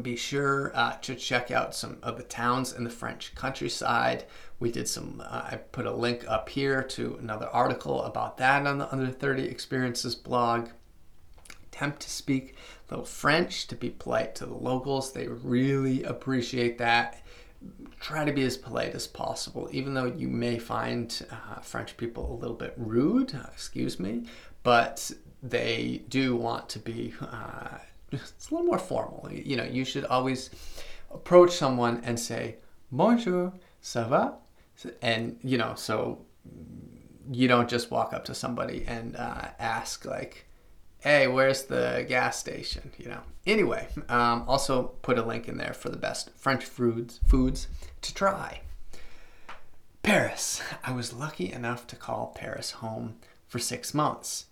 [0.00, 4.24] Be sure uh, to check out some of the towns in the French countryside.
[4.58, 8.66] We did some, uh, I put a link up here to another article about that
[8.66, 10.70] on the Under 30 Experiences blog.
[11.70, 12.56] Attempt to speak
[12.88, 15.12] a little French to be polite to the locals.
[15.12, 17.22] They really appreciate that
[18.00, 22.32] try to be as polite as possible, even though you may find uh, French people
[22.32, 24.24] a little bit rude, excuse me,
[24.62, 25.10] but
[25.42, 27.78] they do want to be uh,
[28.12, 29.28] it's a little more formal.
[29.30, 30.50] You know, you should always
[31.12, 32.56] approach someone and say,
[32.90, 34.34] Bonjour, ça va?
[35.00, 36.24] And, you know, so
[37.30, 40.46] you don't just walk up to somebody and uh, ask, like,
[40.98, 42.90] hey, where's the gas station?
[42.98, 43.20] You know.
[43.46, 47.68] Anyway, um, also put a link in there for the best French foods foods
[48.02, 48.60] to try.
[50.02, 50.60] Paris.
[50.84, 54.46] I was lucky enough to call Paris home for six months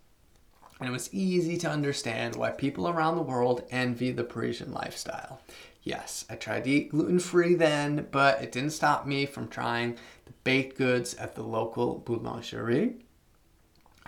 [0.80, 5.40] and it was easy to understand why people around the world envy the Parisian lifestyle.
[5.82, 9.94] Yes, I tried to eat gluten free then, but it didn't stop me from trying
[10.24, 13.02] the baked goods at the local boulangerie.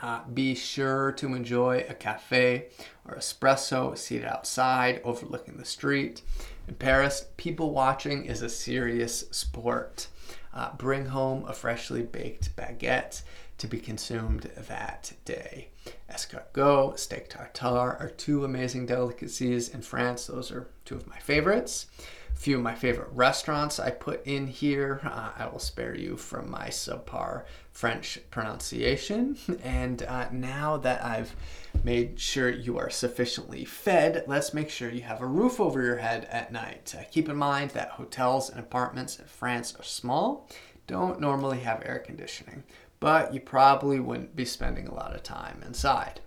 [0.00, 2.68] Uh, be sure to enjoy a cafe
[3.06, 6.22] or espresso seated outside overlooking the street.
[6.66, 10.08] In Paris, people watching is a serious sport.
[10.52, 13.22] Uh, bring home a freshly baked baguette
[13.58, 15.68] to be consumed that day.
[16.10, 20.26] Escargot, steak tartare are two amazing delicacies in France.
[20.26, 21.86] Those are two of my favorites
[22.34, 25.00] A few of my favorite restaurants I put in here.
[25.04, 29.36] Uh, I will spare you from my subpar French pronunciation.
[29.62, 31.34] And uh, now that I've
[31.82, 35.96] made sure you are sufficiently fed, let's make sure you have a roof over your
[35.96, 36.94] head at night.
[36.96, 40.48] Uh, keep in mind that hotels and apartments in France are small,
[40.86, 42.64] don't normally have air conditioning,
[43.02, 46.20] but you probably wouldn't be spending a lot of time inside.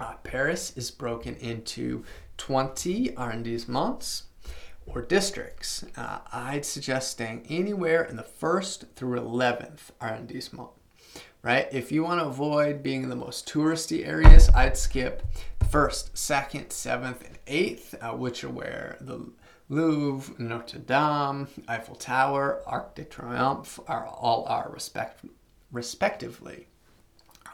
[0.00, 2.02] Uh, Paris is broken into
[2.38, 4.22] 20 arrondissements
[4.84, 10.70] or districts, uh, I'd suggest staying anywhere in the first through 11th arrondissement.
[11.40, 11.68] Right?
[11.70, 15.22] If you want to avoid being in the most touristy areas, I'd skip
[15.70, 19.30] first, second, seventh, and eighth, uh, which are where the
[19.68, 25.24] Louvre, Notre Dame, Eiffel Tower, Arc de Triomphe are all are respect,
[25.70, 26.68] respectively.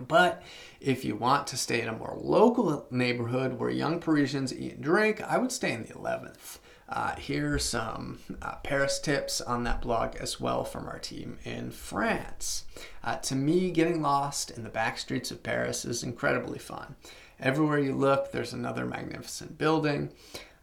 [0.00, 0.42] But
[0.80, 4.82] if you want to stay in a more local neighborhood where young Parisians eat and
[4.82, 6.58] drink, I would stay in the 11th.
[6.88, 11.70] Uh, are some uh, Paris tips on that blog as well from our team in
[11.70, 12.64] France.
[13.02, 16.96] Uh, to me, getting lost in the back streets of Paris is incredibly fun.
[17.40, 20.12] Everywhere you look, there's another magnificent building.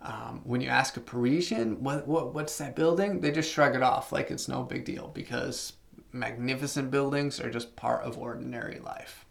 [0.02, 3.22] Um, when you ask a Parisian, what, what, what's that building?
[3.22, 5.74] They just shrug it off like it's no big deal because
[6.12, 9.26] magnificent buildings are just part of ordinary life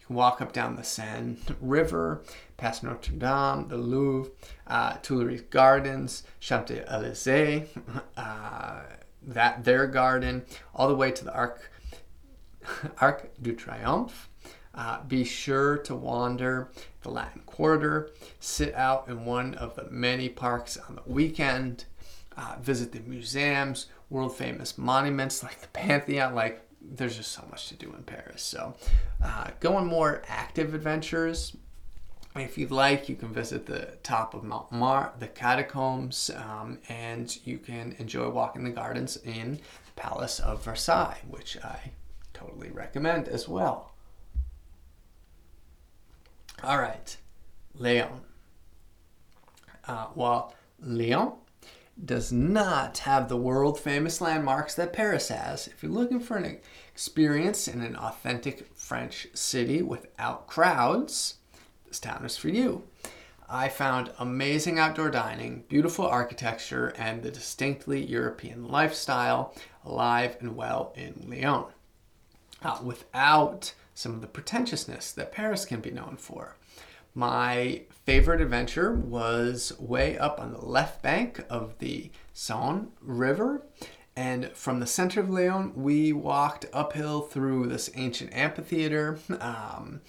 [0.00, 2.22] You can walk up down the Seine River,
[2.56, 4.30] past Notre Dame, the Louvre,
[4.66, 7.68] uh, Tuileries Gardens, Champs Elysees,
[8.16, 8.80] uh,
[9.22, 11.70] that their garden, all the way to the Arc,
[12.98, 14.28] Arc du Triomphe.
[14.72, 16.70] Uh, be sure to wander
[17.02, 21.86] the Latin Quarter, sit out in one of the many parks on the weekend,
[22.36, 27.68] uh, visit the museums, world famous monuments like the Pantheon, like there's just so much
[27.68, 28.42] to do in Paris.
[28.42, 28.74] So,
[29.22, 31.56] uh, go on more active adventures.
[32.36, 37.58] If you'd like, you can visit the top of Montmartre, the catacombs, um, and you
[37.58, 41.90] can enjoy walking the gardens in the Palace of Versailles, which I
[42.32, 43.94] totally recommend as well.
[46.62, 47.16] All right,
[47.74, 48.20] Lyon.
[49.88, 51.32] Uh, well, Lyon
[52.04, 55.66] does not have the world famous landmarks that Paris has.
[55.68, 56.58] If you're looking for an
[56.92, 61.36] experience in an authentic French city without crowds,
[61.86, 62.84] this town is for you.
[63.48, 70.94] I found amazing outdoor dining, beautiful architecture, and the distinctly European lifestyle alive and well
[70.96, 71.64] in Lyon.
[72.62, 76.56] Uh, without some of the pretentiousness that Paris can be known for.
[77.14, 83.66] My favorite adventure was way up on the left bank of the Saône River.
[84.16, 89.18] And from the center of Lyon, we walked uphill through this ancient amphitheater.
[89.40, 90.02] Um,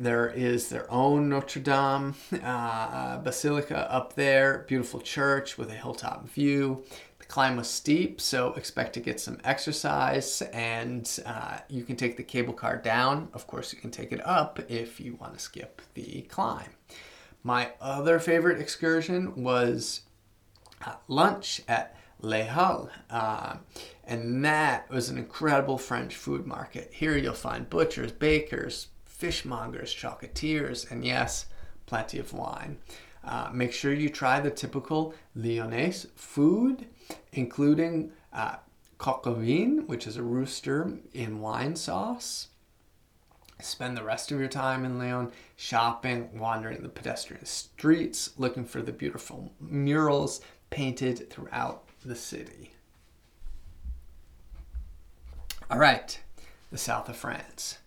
[0.00, 6.28] there is their own Notre Dame uh, Basilica up there, beautiful church with a hilltop
[6.28, 6.84] view
[7.28, 10.42] climb was steep, so expect to get some exercise.
[10.52, 13.28] And uh, you can take the cable car down.
[13.32, 16.70] Of course, you can take it up if you want to skip the climb.
[17.42, 20.02] My other favorite excursion was
[20.84, 22.90] uh, lunch at Les Halles.
[23.10, 23.56] Uh,
[24.04, 26.90] and that was an incredible French food market.
[26.92, 31.46] Here you'll find butchers, bakers, fishmongers, chocolatiers, and yes,
[31.86, 32.78] plenty of wine.
[33.24, 36.86] Uh, make sure you try the typical Lyonnaise food
[37.32, 38.56] including uh,
[39.26, 42.48] vin, which is a rooster in wine sauce.
[43.60, 48.82] Spend the rest of your time in Lyon shopping, wandering the pedestrian streets, looking for
[48.82, 52.72] the beautiful murals painted throughout the city.
[55.70, 56.18] All right,
[56.70, 57.78] the south of France.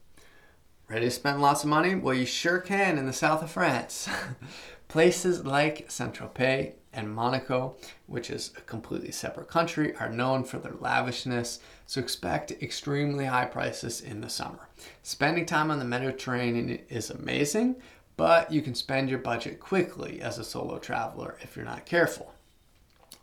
[0.89, 1.95] Ready to spend lots of money?
[1.95, 4.09] Well, you sure can in the south of France.
[4.91, 7.77] Places like Saint Tropez and Monaco,
[8.07, 13.45] which is a completely separate country, are known for their lavishness, so expect extremely high
[13.45, 14.67] prices in the summer.
[15.01, 17.77] Spending time on the Mediterranean is amazing,
[18.17, 22.33] but you can spend your budget quickly as a solo traveler if you're not careful.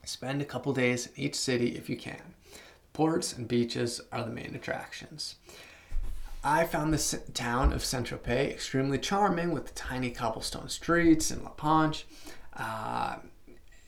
[0.06, 2.32] Spend a couple days in each city if you can.
[2.94, 5.34] Ports and beaches are the main attractions.
[6.44, 11.42] I found the town of Saint Tropez extremely charming with the tiny cobblestone streets and
[11.42, 12.06] La Ponche.
[12.56, 13.16] Uh,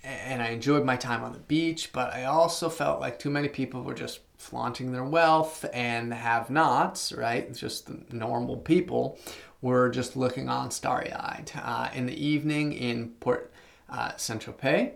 [0.03, 3.49] and I enjoyed my time on the beach, but I also felt like too many
[3.49, 7.55] people were just flaunting their wealth, and have nots, right?
[7.55, 9.19] Just the normal people,
[9.61, 11.53] were just looking on starry eyed.
[11.55, 13.53] Uh, in the evening in Port
[13.91, 14.93] uh, Saint Tropez,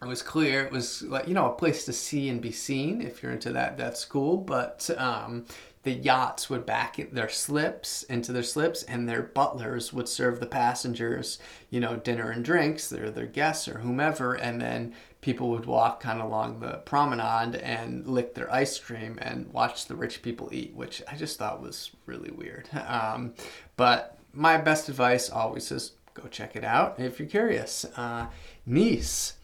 [0.00, 3.00] it was clear it was like you know a place to see and be seen
[3.00, 5.44] if you're into that that school but um,
[5.88, 10.44] the yachts would back their slips into their slips and their butlers would serve the
[10.44, 11.38] passengers
[11.70, 15.98] you know dinner and drinks their their guests or whomever and then people would walk
[16.00, 20.50] kind of along the promenade and lick their ice cream and watch the rich people
[20.52, 23.32] eat which i just thought was really weird um,
[23.78, 28.26] but my best advice always is go check it out if you're curious uh,
[28.66, 29.38] Nice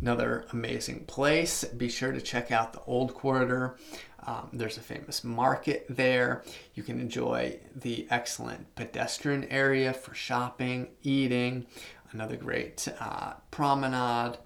[0.00, 1.64] another amazing place.
[1.64, 3.76] Be sure to check out the Old Quarter.
[4.26, 6.44] Um, there's a famous market there.
[6.74, 11.66] You can enjoy the excellent pedestrian area for shopping, eating,
[12.12, 14.38] another great uh, promenade.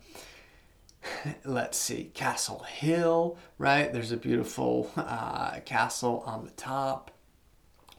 [1.44, 3.92] Let's see, Castle Hill, right?
[3.92, 7.10] There's a beautiful uh, castle on the top,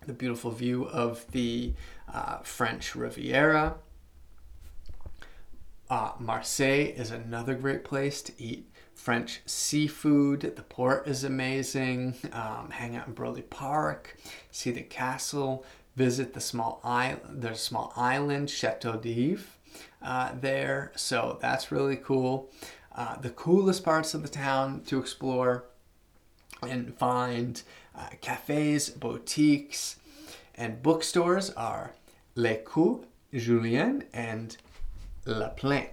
[0.05, 1.73] the beautiful view of the
[2.11, 3.75] uh, French Riviera.
[5.89, 10.41] Uh, Marseille is another great place to eat French seafood.
[10.55, 12.15] The port is amazing.
[12.31, 14.17] Um, hang out in Borély Park,
[14.49, 15.63] see the castle,
[15.95, 17.43] visit the small island.
[17.43, 19.59] There's a small island, Chateau d'If,
[20.01, 20.91] uh, there.
[20.95, 22.49] So that's really cool.
[22.95, 25.65] Uh, the coolest parts of the town to explore
[26.63, 27.61] and find
[27.93, 29.97] uh, cafes, boutiques,
[30.55, 31.91] and bookstores are
[32.35, 34.55] L'Écu, Julien, and
[35.25, 35.89] La Plaine.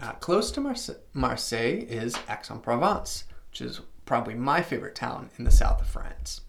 [0.00, 5.50] Uh, close to Marse- Marseille is Aix-en-Provence, which is probably my favorite town in the
[5.50, 6.40] south of France.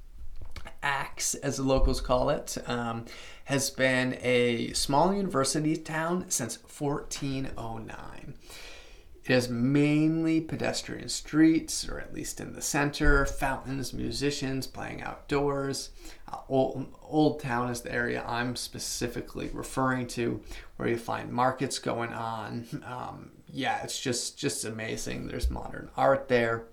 [0.84, 3.06] Aix, as the locals call it, um,
[3.46, 8.36] has been a small university town since 1409.
[9.26, 15.90] It has mainly pedestrian streets, or at least in the center, fountains, musicians playing outdoors.
[16.32, 20.42] Uh, old, old Town is the area I'm specifically referring to,
[20.76, 22.68] where you find markets going on.
[22.86, 25.28] Um, yeah, it's just just amazing.
[25.28, 26.66] There's modern art there,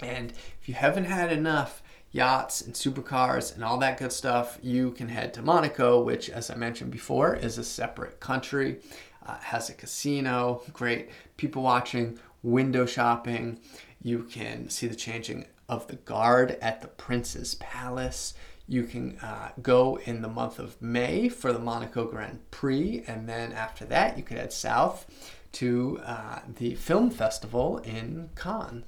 [0.00, 4.90] and if you haven't had enough yachts and supercars and all that good stuff, you
[4.92, 8.80] can head to Monaco, which, as I mentioned before, is a separate country
[9.26, 13.58] uh, has a casino, great people watching, window shopping.
[14.02, 18.34] You can see the changing of the guard at the Prince's Palace.
[18.68, 23.28] You can uh, go in the month of May for the Monaco Grand Prix, and
[23.28, 25.06] then after that, you could head south
[25.52, 28.84] to uh, the film festival in Cannes.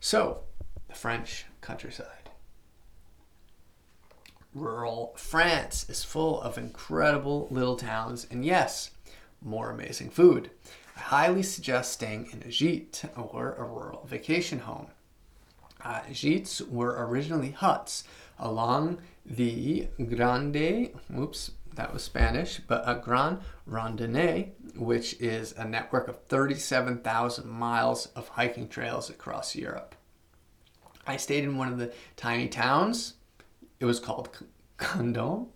[0.00, 0.40] So,
[0.88, 2.30] the French countryside.
[4.54, 8.90] Rural France is full of incredible little towns, and yes,
[9.42, 10.50] more amazing food.
[10.96, 14.88] I highly suggest staying in a gîte or a rural vacation home.
[15.82, 18.04] Uh, gîtes were originally huts
[18.38, 26.08] along the Grande, oops, that was Spanish, but a Grande Randonnée, which is a network
[26.08, 29.94] of 37,000 miles of hiking trails across Europe.
[31.06, 33.14] I stayed in one of the tiny towns
[33.80, 34.30] it was called
[34.78, 35.48] Condom.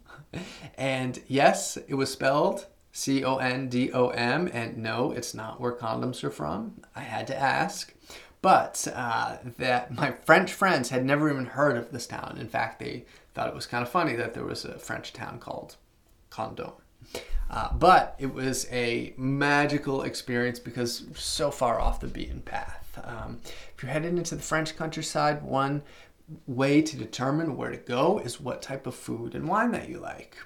[0.76, 4.50] And yes, it was spelled C O N D O M.
[4.52, 6.82] And no, it's not where condoms are from.
[6.94, 7.94] I had to ask.
[8.42, 12.36] But uh, that my French friends had never even heard of this town.
[12.38, 15.38] In fact, they thought it was kind of funny that there was a French town
[15.38, 15.76] called
[16.39, 16.70] Condom.
[17.51, 22.97] Uh, but it was a magical experience because so far off the beaten path.
[23.03, 23.41] Um,
[23.74, 25.82] if you're headed into the French countryside, one
[26.47, 29.99] way to determine where to go is what type of food and wine that you
[29.99, 30.36] like.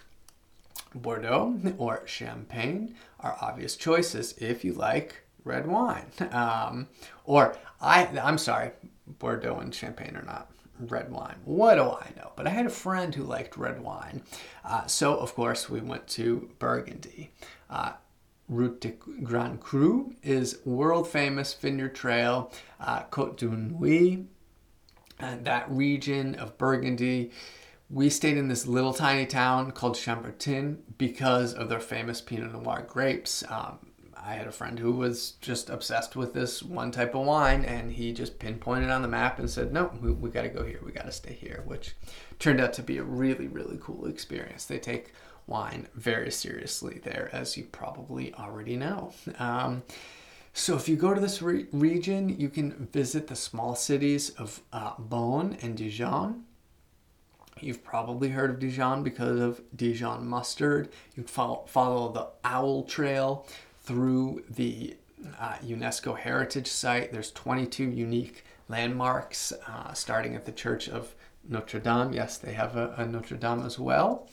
[0.95, 6.07] Bordeaux or Champagne are obvious choices if you like red wine.
[6.33, 6.89] Um,
[7.27, 8.71] or I, I'm sorry,
[9.07, 10.51] Bordeaux and Champagne are not
[10.91, 11.37] red wine.
[11.45, 12.33] What do I know?
[12.37, 14.23] But I had a friend who liked red wine.
[14.65, 17.31] Uh, so, of course, we went to Burgundy.
[17.71, 17.93] Uh,
[18.49, 18.91] Route de
[19.23, 22.53] Grand Cru is world famous vineyard trail.
[22.81, 24.27] Uh, Côte du Nuit
[25.19, 27.31] and that region of Burgundy.
[27.89, 32.85] We stayed in this little tiny town called Chambertin because of their famous Pinot Noir
[32.87, 33.45] grapes.
[33.49, 33.92] Um,
[34.25, 37.93] I had a friend who was just obsessed with this one type of wine, and
[37.93, 40.81] he just pinpointed on the map and said, No, we, we got to go here.
[40.85, 41.97] We got to stay here, which
[42.39, 44.65] turned out to be a really, really cool experience.
[44.65, 45.13] They take
[45.47, 49.13] wine very seriously there, as you probably already know.
[49.39, 49.83] Um,
[50.53, 54.61] so if you go to this re- region, you can visit the small cities of
[54.73, 56.45] uh, Beaune and Dijon.
[57.61, 60.91] You've probably heard of Dijon because of Dijon mustard.
[61.17, 63.47] You follow, follow the Owl Trail
[63.83, 64.97] through the
[65.39, 67.13] uh, UNESCO Heritage Site.
[67.13, 71.15] There's 22 unique landmarks, uh, starting at the Church of
[71.49, 72.13] Notre Dame.
[72.13, 74.29] Yes, they have a, a Notre Dame as well.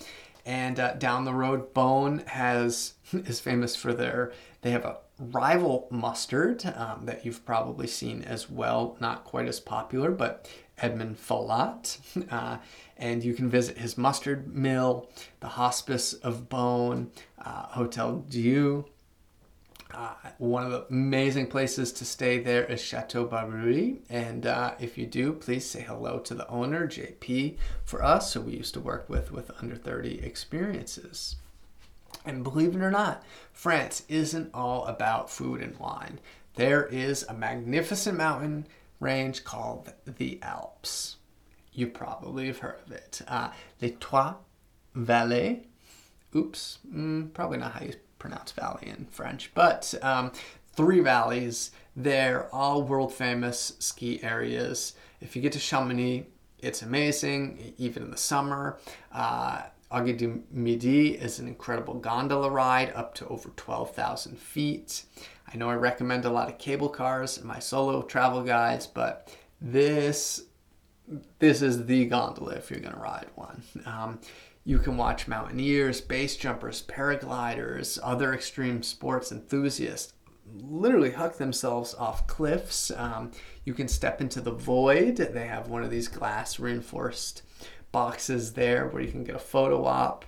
[0.45, 4.31] And uh, down the road, Beaune has is famous for their.
[4.61, 8.97] They have a rival mustard um, that you've probably seen as well.
[8.99, 11.97] Not quite as popular, but Edmond Fallot.
[12.29, 12.57] Uh,
[12.97, 17.07] and you can visit his mustard mill, the Hospice of Beaune,
[17.43, 18.85] uh, Hotel Dieu.
[19.93, 24.01] Uh, one of the amazing places to stay there is Chateau Barberie.
[24.09, 28.41] And uh, if you do, please say hello to the owner, JP, for us, who
[28.41, 31.37] we used to work with with Under 30 Experiences.
[32.25, 36.19] And believe it or not, France isn't all about food and wine.
[36.55, 38.67] There is a magnificent mountain
[38.99, 41.17] range called the Alps.
[41.71, 43.21] You probably have heard of it.
[43.27, 43.49] Uh,
[43.81, 44.35] Les Trois
[44.95, 45.65] Vallées.
[46.35, 50.31] Oops, mm, probably not how you pronounce valley in French, but um,
[50.73, 51.71] three valleys.
[51.95, 54.93] They're all world famous ski areas.
[55.19, 56.25] If you get to Chamonix,
[56.59, 58.77] it's amazing, even in the summer.
[59.11, 65.03] Uh, Aiguille du Midi is an incredible gondola ride up to over 12,000 feet.
[65.51, 69.35] I know I recommend a lot of cable cars in my solo travel guides, but
[69.59, 70.43] this
[71.39, 73.63] this is the gondola if you're going to ride one.
[73.85, 74.19] Um,
[74.69, 80.13] you can watch mountaineers, base jumpers, paragliders, other extreme sports enthusiasts
[80.61, 82.91] literally huck themselves off cliffs.
[82.91, 83.31] Um,
[83.65, 85.15] you can step into the void.
[85.17, 87.41] They have one of these glass reinforced
[87.91, 90.25] boxes there where you can get a photo op.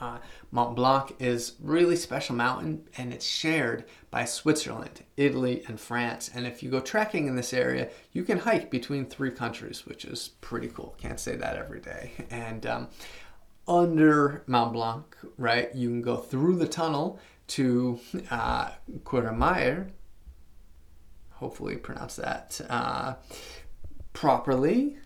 [0.00, 0.18] Uh,
[0.50, 6.28] Mont Blanc is really special mountain and it's shared by Switzerland, Italy, and France.
[6.34, 10.04] And if you go trekking in this area, you can hike between three countries, which
[10.04, 10.96] is pretty cool.
[10.98, 12.12] Can't say that every day.
[12.30, 12.88] And um,
[13.66, 18.00] under Mont Blanc, right, you can go through the tunnel to
[18.30, 18.70] uh,
[19.04, 19.88] Courmayeur.
[21.30, 23.14] Hopefully, pronounce that uh,
[24.12, 24.98] properly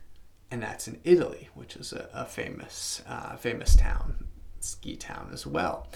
[0.50, 4.26] and that's in Italy, which is a, a famous, uh, famous town,
[4.60, 5.88] ski town as well.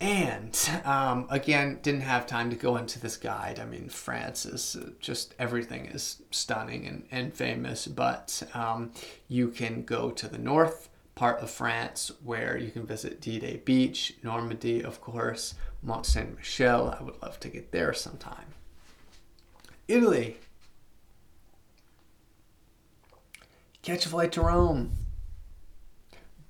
[0.00, 3.58] And um, again, didn't have time to go into this guide.
[3.58, 8.92] I mean, France is uh, just everything is stunning and, and famous, but um,
[9.26, 10.88] you can go to the north
[11.18, 16.36] part of France where you can visit D Day Beach, Normandy, of course, Mont Saint
[16.36, 16.96] Michel.
[16.96, 18.54] I would love to get there sometime.
[19.88, 20.36] Italy,
[23.82, 24.92] catch a flight to Rome,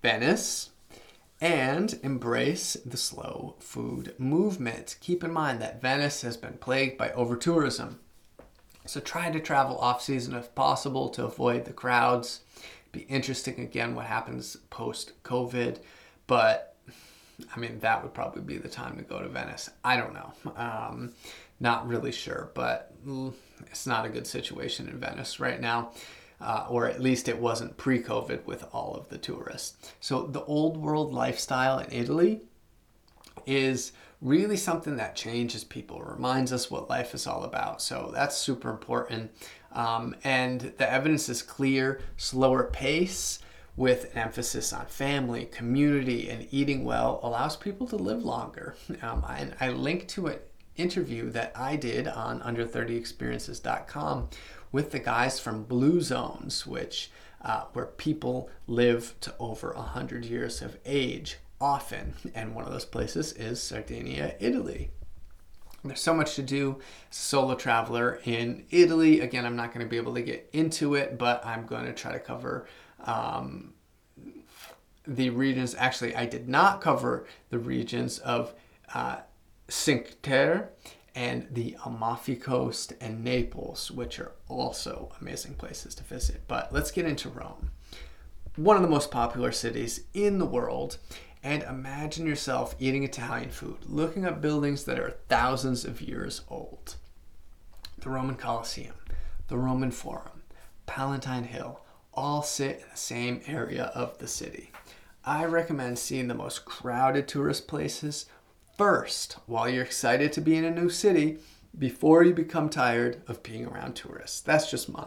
[0.02, 0.68] Venice,
[1.40, 4.98] and embrace the slow food movement.
[5.00, 7.94] Keep in mind that Venice has been plagued by overtourism.
[8.84, 12.40] So try to travel off season if possible to avoid the crowds.
[12.92, 15.78] Be interesting again what happens post COVID,
[16.26, 16.76] but
[17.54, 19.70] I mean that would probably be the time to go to Venice.
[19.84, 20.32] I don't know.
[20.56, 21.12] Um,
[21.60, 22.94] not really sure, but
[23.66, 25.92] it's not a good situation in Venice right now
[26.40, 29.92] uh, or at least it wasn't pre COVID with all of the tourists.
[30.00, 32.42] So the old world lifestyle in Italy
[33.46, 37.80] is really something that changes people, reminds us what life is all about.
[37.80, 39.30] So that's super important.
[39.72, 43.40] Um, and the evidence is clear slower pace
[43.76, 48.74] with an emphasis on family, community, and eating well allows people to live longer.
[49.02, 50.38] Um, and I link to an
[50.76, 54.28] interview that I did on under30experiences.com
[54.72, 57.10] with the guys from Blue Zones, which
[57.42, 62.14] uh, where people live to over 100 years of age often.
[62.34, 64.90] And one of those places is Sardinia, Italy.
[65.88, 66.78] There's so much to do
[67.10, 69.20] solo traveler in Italy.
[69.20, 71.92] Again, I'm not going to be able to get into it, but I'm going to
[71.92, 72.66] try to cover
[73.04, 73.74] um,
[75.06, 75.74] the regions.
[75.74, 78.54] Actually, I did not cover the regions of
[78.94, 79.16] uh,
[79.68, 80.70] Cinque Terre
[81.14, 86.42] and the Amalfi Coast and Naples, which are also amazing places to visit.
[86.46, 87.70] But let's get into Rome,
[88.54, 90.98] one of the most popular cities in the world.
[91.48, 96.96] And imagine yourself eating Italian food, looking at buildings that are thousands of years old.
[98.00, 98.96] The Roman Colosseum,
[99.46, 100.42] the Roman Forum,
[100.84, 101.80] Palatine Hill
[102.12, 104.72] all sit in the same area of the city.
[105.24, 108.26] I recommend seeing the most crowded tourist places
[108.76, 111.38] first while you're excited to be in a new city
[111.78, 114.42] before you become tired of being around tourists.
[114.42, 115.06] That's just my,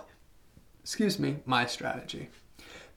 [0.79, 2.29] excuse me, my strategy.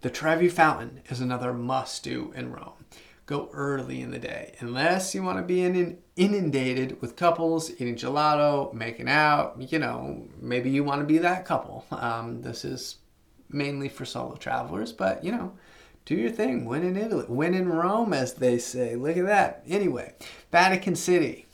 [0.01, 2.87] The Trevi Fountain is another must do in Rome.
[3.27, 7.97] Go early in the day, unless you want to be in, inundated with couples eating
[7.97, 9.57] gelato, making out.
[9.59, 11.87] You know, maybe you want to be that couple.
[11.91, 12.97] Um, this is
[13.49, 15.55] mainly for solo travelers, but you know,
[16.05, 16.67] do your thing.
[16.67, 17.25] Win in Italy.
[17.29, 18.95] Win in Rome, as they say.
[18.95, 19.63] Look at that.
[19.67, 20.15] Anyway,
[20.53, 21.47] Vatican City.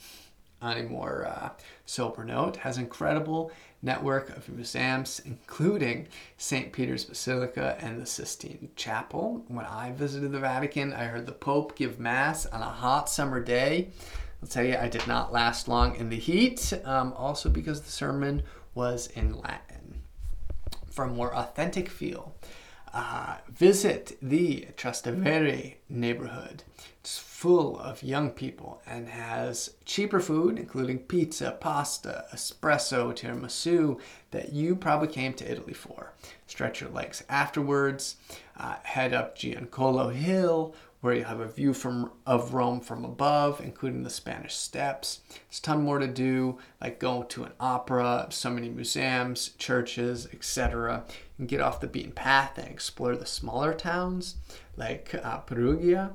[0.61, 1.49] On a more uh,
[1.85, 3.51] Sober Note has incredible
[3.81, 6.07] network of museums, including
[6.37, 6.71] St.
[6.71, 9.43] Peter's Basilica and the Sistine Chapel.
[9.47, 13.39] When I visited the Vatican, I heard the Pope give Mass on a hot summer
[13.39, 13.89] day.
[14.41, 17.91] I'll tell you, I did not last long in the heat, um, also because the
[17.91, 20.01] sermon was in Latin.
[20.89, 22.35] For a more authentic feel,
[22.93, 26.63] uh, visit the Trastevere neighborhood.
[26.99, 33.99] It's full of young people and has cheaper food, including pizza, pasta, espresso, tiramisu,
[34.31, 36.13] that you probably came to Italy for.
[36.45, 38.17] Stretch your legs afterwards,
[38.57, 43.59] uh, head up Giancolo Hill, where you have a view from of Rome from above,
[43.59, 45.21] including the Spanish Steps.
[45.29, 50.27] There's a ton more to do, like go to an opera, so many museums, churches,
[50.31, 51.03] etc.
[51.41, 54.35] Can get off the beaten path and explore the smaller towns
[54.77, 56.11] like uh, Perugia,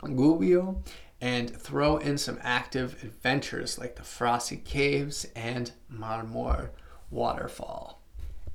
[0.00, 0.82] Gubbio,
[1.20, 6.70] and throw in some active adventures like the Frasassi Caves and Marmore
[7.10, 8.00] Waterfall.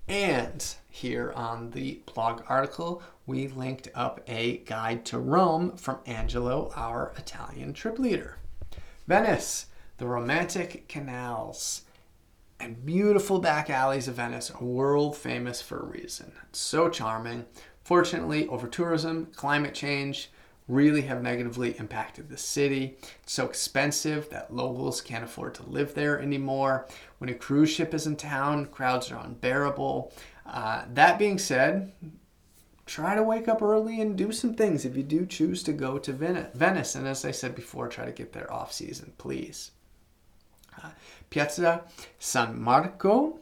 [0.07, 6.71] And here on the blog article, we linked up a guide to Rome from Angelo,
[6.75, 8.39] our Italian trip leader.
[9.05, 9.67] Venice,
[9.97, 11.83] the romantic canals
[12.59, 16.31] and beautiful back alleys of Venice are world famous for a reason.
[16.49, 17.45] It's so charming.
[17.83, 20.31] Fortunately, over tourism, climate change,
[20.67, 22.97] really have negatively impacted the city.
[23.23, 26.87] It's so expensive that locals can't afford to live there anymore.
[27.19, 30.11] When a cruise ship is in town, crowds are unbearable.
[30.45, 31.93] Uh, that being said,
[32.85, 35.97] try to wake up early and do some things if you do choose to go
[35.99, 36.95] to Venice.
[36.95, 39.71] And as I said before, try to get there off season, please.
[40.83, 40.89] Uh,
[41.29, 41.83] Piazza
[42.19, 43.39] San Marco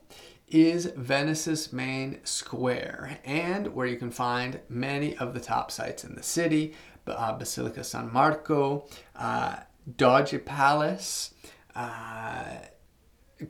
[0.48, 6.16] is Venice's main square and where you can find many of the top sites in
[6.16, 6.74] the city
[7.08, 9.58] uh, Basilica San Marco, uh,
[9.98, 11.34] Doge Palace,
[11.76, 12.58] uh,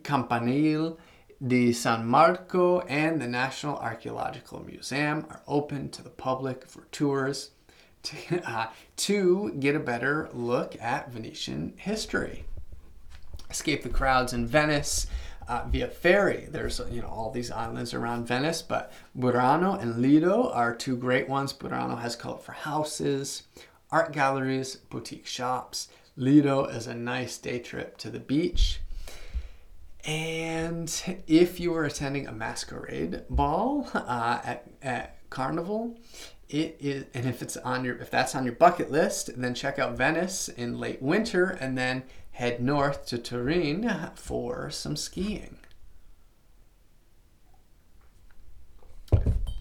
[0.03, 0.97] Campanile
[1.45, 7.51] di San Marco, and the National Archaeological Museum are open to the public for tours
[8.03, 8.67] to, uh,
[8.97, 12.45] to get a better look at Venetian history.
[13.49, 15.07] Escape the crowds in Venice
[15.47, 16.47] uh, via ferry.
[16.49, 21.29] There's you know all these islands around Venice, but Burano and Lido are two great
[21.29, 21.53] ones.
[21.53, 23.43] Burano has colorful houses,
[23.91, 25.89] art galleries, boutique shops.
[26.17, 28.79] Lido is a nice day trip to the beach.
[30.05, 35.97] And if you are attending a masquerade ball uh, at, at Carnival,
[36.47, 39.79] it is, and if it's on your, if that's on your bucket list, then check
[39.79, 42.03] out Venice in late winter, and then
[42.35, 45.57] head north to Turin for some skiing.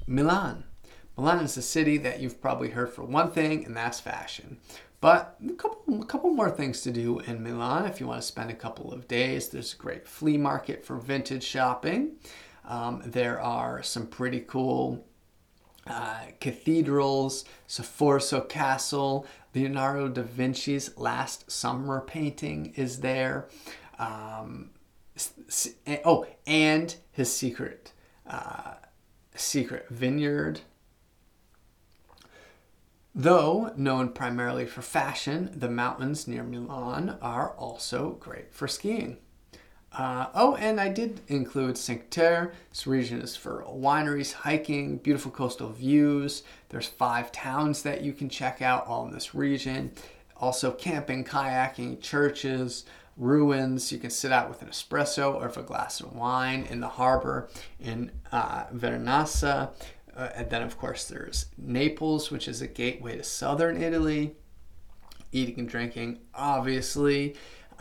[0.08, 0.64] Milan.
[1.16, 4.58] Milan is a city that you've probably heard for one thing, and that's fashion.
[5.00, 8.26] But a couple, a couple more things to do in Milan if you want to
[8.26, 9.50] spend a couple of days.
[9.50, 12.16] There's a great flea market for vintage shopping.
[12.64, 15.06] Um, there are some pretty cool
[15.86, 23.48] uh, cathedrals, Sforza Castle, Leonardo da Vinci's Last Supper painting is there.
[23.98, 24.70] Um,
[26.04, 27.92] oh, and his secret,
[28.26, 28.74] uh,
[29.34, 30.60] secret vineyard.
[33.14, 39.18] Though known primarily for fashion, the mountains near Milan are also great for skiing.
[39.96, 42.52] Uh, oh, and I did include Cinque Terre.
[42.70, 46.42] This region is for wineries, hiking, beautiful coastal views.
[46.70, 49.92] There's five towns that you can check out all in this region.
[50.36, 52.84] Also, camping, kayaking, churches,
[53.16, 53.92] ruins.
[53.92, 57.48] You can sit out with an espresso or a glass of wine in the harbor
[57.78, 59.70] in uh, Vernazza.
[60.16, 64.34] Uh, and then, of course, there's Naples, which is a gateway to southern Italy.
[65.30, 67.34] Eating and drinking, obviously.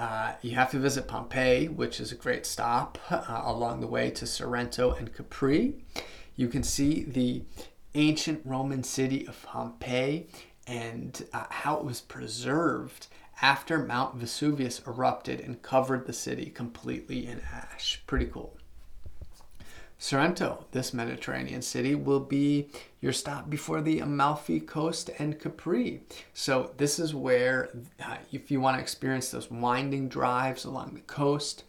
[0.03, 4.11] Uh, you have to visit Pompeii, which is a great stop uh, along the way
[4.11, 5.75] to Sorrento and Capri.
[6.35, 7.43] You can see the
[7.95, 10.27] ancient Roman city of Pompeii
[10.67, 13.07] and uh, how it was preserved
[13.41, 18.03] after Mount Vesuvius erupted and covered the city completely in ash.
[18.05, 18.57] Pretty cool.
[20.03, 22.67] Sorrento, this Mediterranean city, will be
[22.99, 26.01] your stop before the Amalfi Coast and Capri.
[26.33, 27.69] So, this is where,
[28.03, 31.63] uh, if you want to experience those winding drives along the coast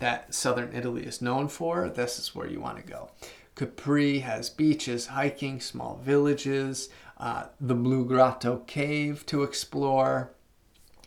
[0.00, 3.08] that southern Italy is known for, this is where you want to go.
[3.54, 10.30] Capri has beaches, hiking, small villages, uh, the Blue Grotto Cave to explore.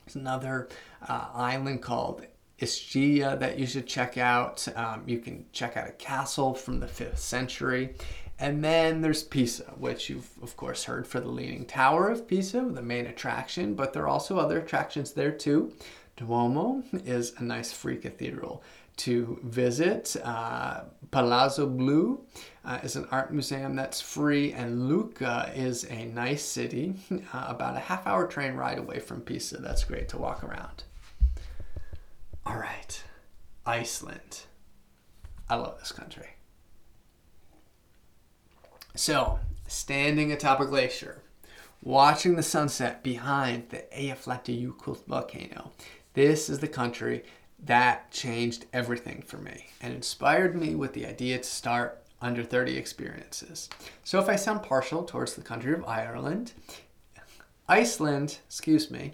[0.04, 0.68] There's another
[1.08, 2.26] uh, island called
[2.62, 4.68] Ischia that you should check out.
[4.76, 7.96] Um, you can check out a castle from the 5th century.
[8.40, 12.62] And then there's Pisa, which you've of course heard for the Leaning Tower of Pisa,
[12.62, 15.74] the main attraction, but there are also other attractions there too.
[16.18, 18.64] Duomo is a nice free cathedral
[18.98, 20.16] to visit.
[20.24, 20.82] Uh,
[21.12, 22.24] Palazzo Blu
[22.66, 26.96] uh, is an art museum that's free, and Lucca is a nice city,
[27.34, 29.58] uh, about a half hour train ride away from Pisa.
[29.62, 30.84] That's great to walk around.
[32.46, 33.04] All right,
[33.66, 34.42] Iceland.
[35.50, 36.30] I love this country.
[38.96, 41.22] So, standing atop a glacier,
[41.82, 45.72] watching the sunset behind the Eyjafjallajökull volcano.
[46.14, 47.24] This is the country
[47.64, 52.78] that changed everything for me and inspired me with the idea to start under 30
[52.78, 53.70] experiences.
[54.04, 56.54] So if I sound partial towards the country of Ireland,
[57.68, 59.14] Iceland, excuse me,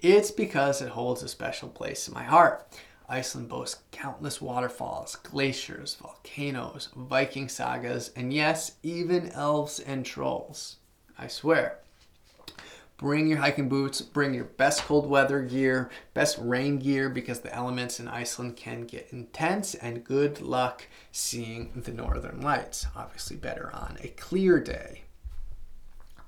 [0.00, 2.66] it's because it holds a special place in my heart.
[3.08, 10.76] Iceland boasts countless waterfalls, glaciers, volcanoes, Viking sagas, and yes, even elves and trolls.
[11.16, 11.78] I swear.
[12.98, 17.54] Bring your hiking boots, bring your best cold weather gear, best rain gear because the
[17.54, 22.86] elements in Iceland can get intense, and good luck seeing the northern lights.
[22.96, 25.02] Obviously, better on a clear day.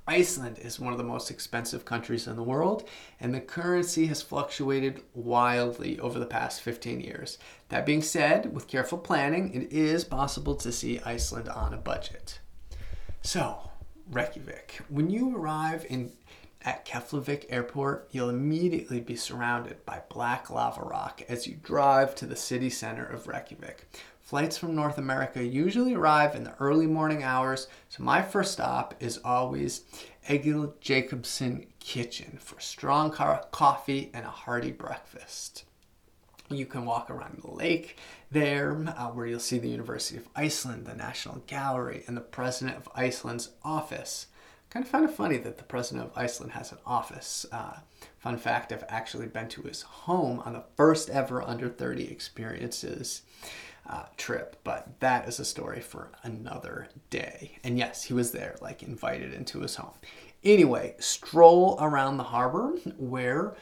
[0.08, 2.88] Iceland is one of the most expensive countries in the world,
[3.20, 7.36] and the currency has fluctuated wildly over the past 15 years.
[7.68, 12.40] That being said, with careful planning, it is possible to see Iceland on a budget.
[13.20, 13.70] So,
[14.10, 14.80] Reykjavik.
[14.88, 16.12] When you arrive in
[16.62, 22.26] at Keflavik Airport, you'll immediately be surrounded by black lava rock as you drive to
[22.26, 23.86] the city center of Reykjavik.
[24.20, 28.94] Flights from North America usually arrive in the early morning hours, so my first stop
[29.00, 29.84] is always
[30.28, 35.64] Egil Jacobsen Kitchen for strong coffee and a hearty breakfast.
[36.50, 37.96] You can walk around the lake
[38.30, 42.76] there, uh, where you'll see the University of Iceland, the National Gallery, and the President
[42.76, 44.26] of Iceland's office
[44.70, 47.46] kind of found it funny that the president of Iceland has an office.
[47.50, 47.78] Uh,
[48.18, 53.22] fun fact I've actually been to his home on the first ever under 30 experiences
[53.88, 57.58] uh, trip, but that is a story for another day.
[57.64, 59.94] And yes, he was there, like invited into his home.
[60.44, 63.54] Anyway, stroll around the harbor where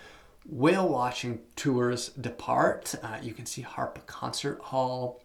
[0.44, 2.94] whale watching tours depart.
[3.02, 5.22] Uh, you can see Harpa Concert Hall,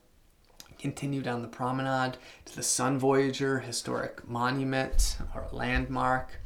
[0.81, 6.41] continue down the promenade to the Sun Voyager historic monument or landmark.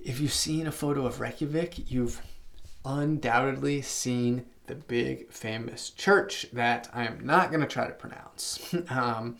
[0.00, 2.20] If you've seen a photo of Reykjavik, you've
[2.84, 8.74] undoubtedly seen the big famous church that I am not going to try to pronounce.
[8.88, 9.36] um,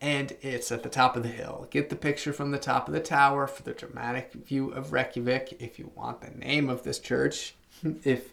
[0.00, 1.66] and it's at the top of the hill.
[1.70, 5.56] Get the picture from the top of the tower for the dramatic view of Reykjavik.
[5.60, 7.54] If you want the name of this church,
[8.04, 8.32] if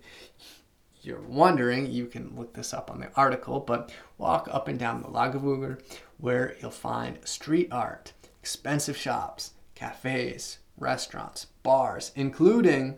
[1.02, 5.02] you're wondering, you can look this up on the article, but walk up and down
[5.02, 5.82] the Laugavegur
[6.18, 12.98] where you'll find street art, expensive shops, cafes, restaurants, bars, including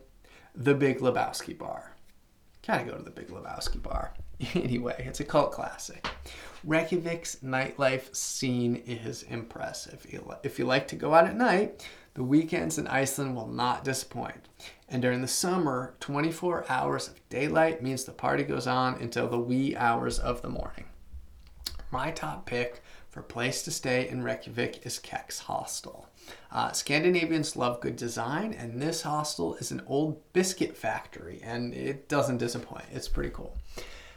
[0.54, 1.96] the Big Lebowski Bar.
[2.66, 4.14] Gotta go to the Big Lebowski Bar.
[4.54, 6.06] anyway, it's a cult classic.
[6.68, 10.06] Reykjavik's nightlife scene is impressive.
[10.44, 14.48] If you like to go out at night, the weekends in Iceland will not disappoint.
[14.94, 19.40] And during the summer, 24 hours of daylight means the party goes on until the
[19.40, 20.86] wee hours of the morning.
[21.90, 26.10] My top pick for place to stay in Reykjavik is Kex Hostel.
[26.52, 32.08] Uh, Scandinavians love good design, and this hostel is an old biscuit factory, and it
[32.08, 32.86] doesn't disappoint.
[32.92, 33.58] It's pretty cool.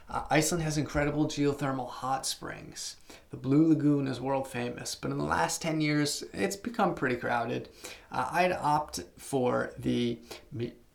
[0.09, 2.95] Uh, Iceland has incredible geothermal hot springs.
[3.29, 7.17] The Blue Lagoon is world famous, but in the last 10 years, it's become pretty
[7.17, 7.67] crowded.
[8.09, 10.17] Uh, I'd opt for the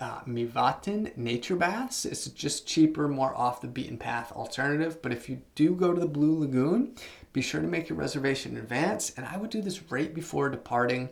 [0.00, 2.06] uh, Mývatn nature baths.
[2.06, 5.02] It's just cheaper, more off the beaten path alternative.
[5.02, 6.94] But if you do go to the Blue Lagoon,
[7.34, 9.12] be sure to make your reservation in advance.
[9.18, 11.10] And I would do this right before departing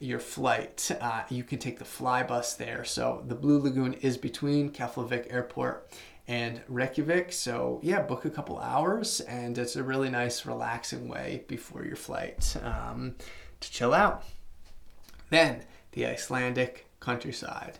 [0.00, 0.90] your flight.
[1.00, 2.84] Uh, you can take the fly bus there.
[2.84, 5.90] So the Blue Lagoon is between Keflavik Airport
[6.28, 7.32] and Reykjavik.
[7.32, 11.96] So yeah, book a couple hours, and it's a really nice, relaxing way before your
[11.96, 13.16] flight um,
[13.60, 14.22] to chill out.
[15.30, 17.78] Then the Icelandic countryside.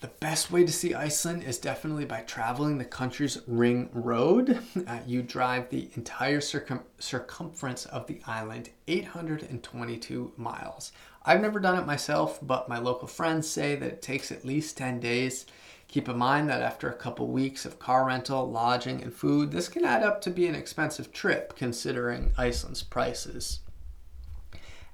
[0.00, 4.58] The best way to see Iceland is definitely by traveling the country's ring road.
[4.84, 10.90] Uh, you drive the entire circum- circumference of the island, 822 miles.
[11.24, 14.76] I've never done it myself, but my local friends say that it takes at least
[14.76, 15.46] 10 days.
[15.92, 19.68] Keep in mind that after a couple weeks of car rental, lodging, and food, this
[19.68, 23.60] can add up to be an expensive trip considering Iceland's prices.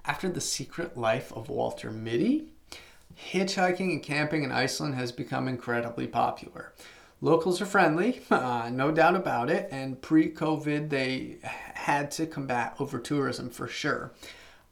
[0.05, 2.49] After the secret life of Walter Mitty,
[3.31, 6.73] hitchhiking and camping in Iceland has become incredibly popular.
[7.21, 11.37] Locals are friendly, uh, no doubt about it, and pre COVID, they
[11.75, 14.11] had to combat over tourism for sure.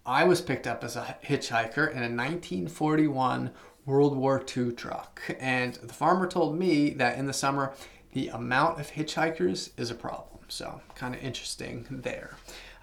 [0.05, 3.53] I was picked up as a hitchhiker in a 1941
[3.87, 5.23] World War II truck.
[5.39, 7.73] And the farmer told me that in the summer,
[8.13, 10.41] the amount of hitchhikers is a problem.
[10.49, 12.37] So, kind of interesting there.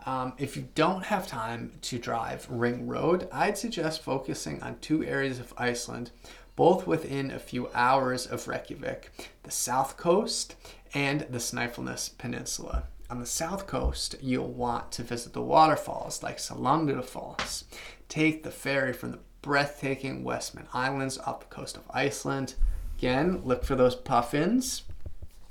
[0.06, 5.04] Um, if you don't have time to drive Ring Road, I'd suggest focusing on two
[5.04, 6.12] areas of Iceland,
[6.56, 9.12] both within a few hours of Reykjavik
[9.44, 10.56] the south coast
[10.94, 12.84] and the Snæfellsnes Peninsula.
[13.10, 17.66] On the south coast, you'll want to visit the waterfalls like Salondur Falls.
[18.10, 22.56] Take the ferry from the breathtaking Westman Islands off the coast of Iceland.
[22.98, 24.84] Again, look for those puffins.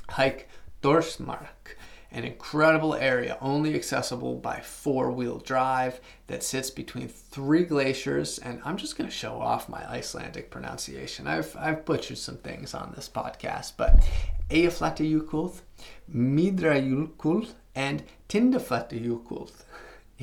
[0.08, 0.48] Hike
[0.82, 1.76] Þórsmörk
[2.12, 8.38] an incredible area only accessible by four wheel drive that sits between three glaciers.
[8.38, 11.26] And I'm just going to show off my Icelandic pronunciation.
[11.26, 14.06] I've, I've butchered some things on this podcast, but
[14.50, 15.60] Eyjafjallajökull,
[16.14, 19.50] Miðjarðarjökull, and Tindafjallajökull.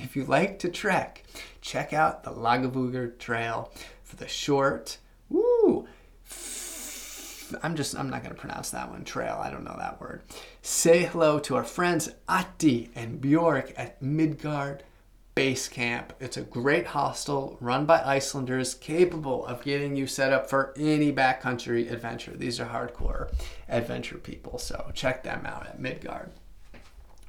[0.03, 1.23] If you like to trek,
[1.61, 3.71] check out the Laugavegur Trail
[4.03, 4.97] for the short,
[5.29, 5.87] woo,
[7.63, 9.39] I'm just, I'm not going to pronounce that one, trail.
[9.41, 10.21] I don't know that word.
[10.61, 14.83] Say hello to our friends Atti and Bjork at Midgard
[15.35, 16.13] Base Camp.
[16.19, 21.11] It's a great hostel run by Icelanders capable of getting you set up for any
[21.11, 22.35] backcountry adventure.
[22.35, 23.31] These are hardcore
[23.67, 26.31] adventure people, so check them out at Midgard.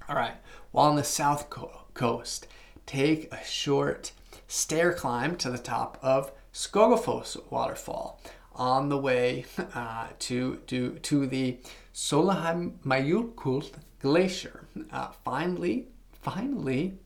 [0.09, 0.35] All right,
[0.73, 1.49] while on the south
[1.95, 2.47] coast,
[2.91, 4.11] take a short
[4.49, 8.21] stair climb to the top of Skogafoss waterfall
[8.53, 9.45] on the way
[9.77, 11.59] uh, to, to, to the
[11.95, 13.71] Sólheimajökull
[14.01, 14.67] Glacier.
[14.91, 15.87] Uh, finally,
[16.21, 16.99] finally,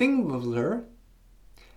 [0.00, 0.82] Thingvellir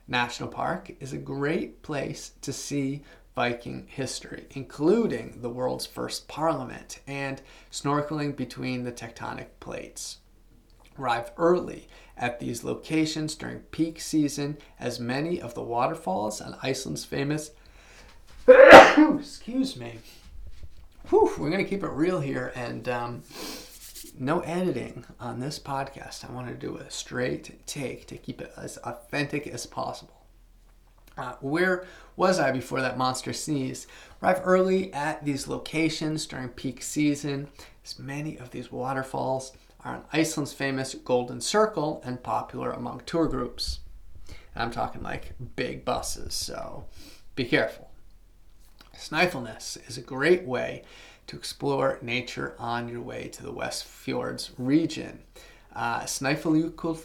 [0.08, 3.04] National Park is a great place to see
[3.36, 7.40] Viking history, including the world's first parliament and
[7.72, 10.18] snorkeling between the tectonic plates.
[10.98, 11.88] Arrive early
[12.18, 17.52] at these locations during peak season, as many of the waterfalls on Iceland's famous
[18.48, 20.00] Excuse me.
[21.10, 23.24] Whew, we're going to keep it real here and um,
[24.20, 26.30] no editing on this podcast.
[26.30, 30.26] I want to do a straight take to keep it as authentic as possible.
[31.18, 31.86] Uh, where
[32.18, 33.88] was I before that monster sneeze?
[34.22, 37.48] Arrive early at these locations during peak season,
[37.86, 39.54] as many of these waterfalls
[39.84, 43.80] are on Iceland's famous Golden Circle and popular among tour groups.
[44.56, 46.86] And I'm talking like big buses, so
[47.36, 47.90] be careful.
[48.96, 50.84] Snæfellsnes is a great way
[51.28, 55.20] to explore nature on your way to the West Fjords region.
[55.76, 56.06] Uh,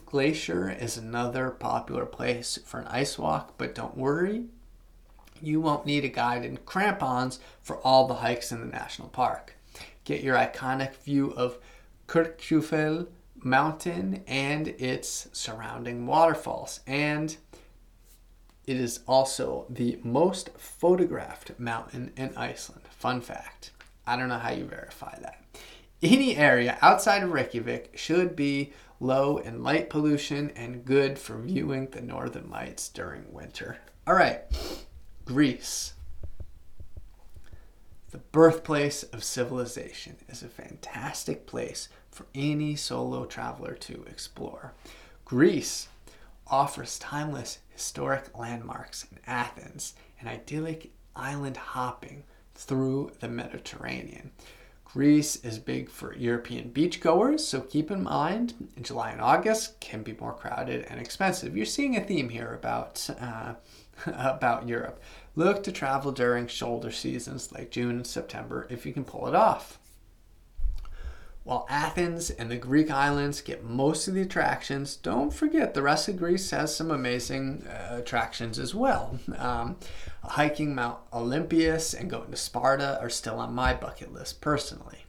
[0.06, 4.44] Glacier is another popular place for an ice walk, but don't worry,
[5.40, 9.54] you won't need a guide and crampons for all the hikes in the national park.
[10.04, 11.58] Get your iconic view of
[12.08, 13.06] Kirkjufell
[13.36, 17.36] Mountain and its surrounding waterfalls, and
[18.66, 22.82] it is also the most photographed mountain in Iceland.
[22.90, 23.70] Fun fact.
[24.06, 25.44] I don't know how you verify that.
[26.02, 31.88] Any area outside of Reykjavik should be low in light pollution and good for viewing
[31.90, 33.78] the northern lights during winter.
[34.06, 34.42] All right,
[35.24, 35.94] Greece.
[38.10, 41.88] The birthplace of civilization is a fantastic place
[42.18, 44.72] for any solo traveler to explore.
[45.24, 45.86] Greece
[46.48, 52.24] offers timeless historic landmarks in Athens and idyllic island hopping
[52.56, 54.32] through the Mediterranean.
[54.84, 60.02] Greece is big for European beachgoers, so keep in mind in July and August can
[60.02, 61.56] be more crowded and expensive.
[61.56, 63.54] You're seeing a theme here about uh,
[64.06, 65.00] about Europe.
[65.36, 69.36] Look to travel during shoulder seasons like June and September if you can pull it
[69.36, 69.78] off.
[71.48, 76.06] While Athens and the Greek islands get most of the attractions, don't forget the rest
[76.06, 79.18] of Greece has some amazing uh, attractions as well.
[79.38, 79.76] Um,
[80.22, 85.06] hiking Mount Olympus and going to Sparta are still on my bucket list personally.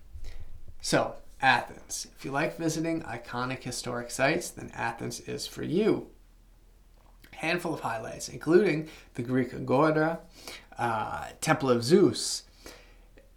[0.80, 2.08] So, Athens.
[2.18, 6.08] If you like visiting iconic historic sites, then Athens is for you.
[7.34, 10.20] Handful of highlights, including the Greek Agora,
[10.78, 12.44] uh, Temple of Zeus,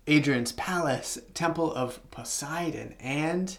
[0.06, 3.56] Hadrian's Palace, Temple of Poseidon, and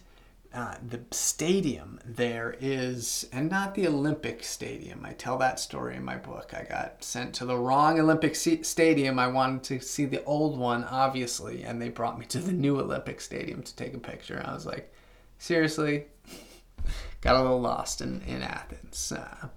[0.53, 5.03] uh, the stadium there is, and not the Olympic Stadium.
[5.03, 6.53] I tell that story in my book.
[6.53, 9.17] I got sent to the wrong Olympic Stadium.
[9.17, 12.79] I wanted to see the old one, obviously, and they brought me to the new
[12.79, 14.43] Olympic Stadium to take a picture.
[14.45, 14.93] I was like,
[15.39, 16.05] seriously?
[17.21, 19.11] got a little lost in, in Athens.
[19.11, 19.47] Uh,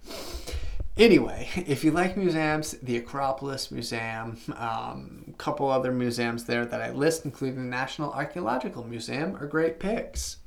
[0.96, 6.90] Anyway, if you like museums, the Acropolis Museum, um, couple other museums there that I
[6.90, 10.38] list, including the National Archaeological Museum, are great picks.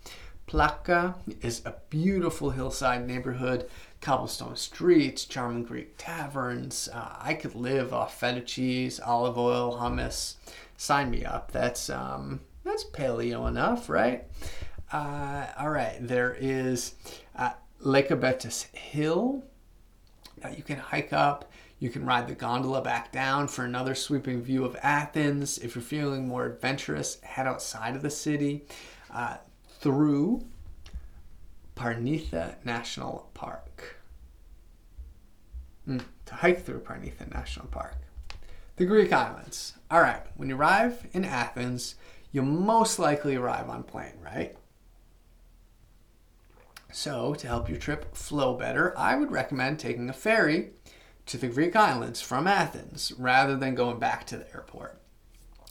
[0.47, 3.69] Plaka is a beautiful hillside neighborhood
[4.01, 6.89] cobblestone streets, charming Greek taverns.
[6.91, 10.35] Uh, I could live off feta cheese, olive oil, hummus.
[10.75, 11.51] Sign me up.
[11.51, 14.25] That's um, that's paleo enough, right?
[14.91, 16.95] Uh, all right, there is
[17.35, 17.51] uh,
[17.83, 19.43] Lycabettus Hill
[20.41, 21.51] that you can hike up.
[21.79, 25.57] You can ride the gondola back down for another sweeping view of Athens.
[25.57, 28.65] If you're feeling more adventurous, head outside of the city
[29.11, 29.37] uh,
[29.79, 30.45] through
[31.77, 33.95] Parnitha National Park.
[35.87, 37.95] Mm, to hike through Parnitha National Park.
[38.75, 39.73] The Greek islands.
[39.89, 41.95] All right, when you arrive in Athens,
[42.33, 44.57] you'll most likely arrive on plane, right?
[46.91, 50.71] So, to help your trip flow better, I would recommend taking a ferry
[51.29, 54.99] to the Greek islands from Athens rather than going back to the airport.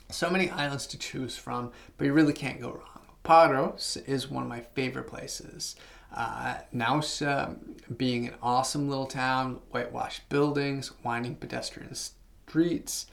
[0.09, 3.03] So many islands to choose from, but you really can't go wrong.
[3.25, 5.75] Paros is one of my favorite places.
[6.15, 7.59] Uh, Naousa
[7.97, 13.07] being an awesome little town, whitewashed buildings, winding pedestrian streets.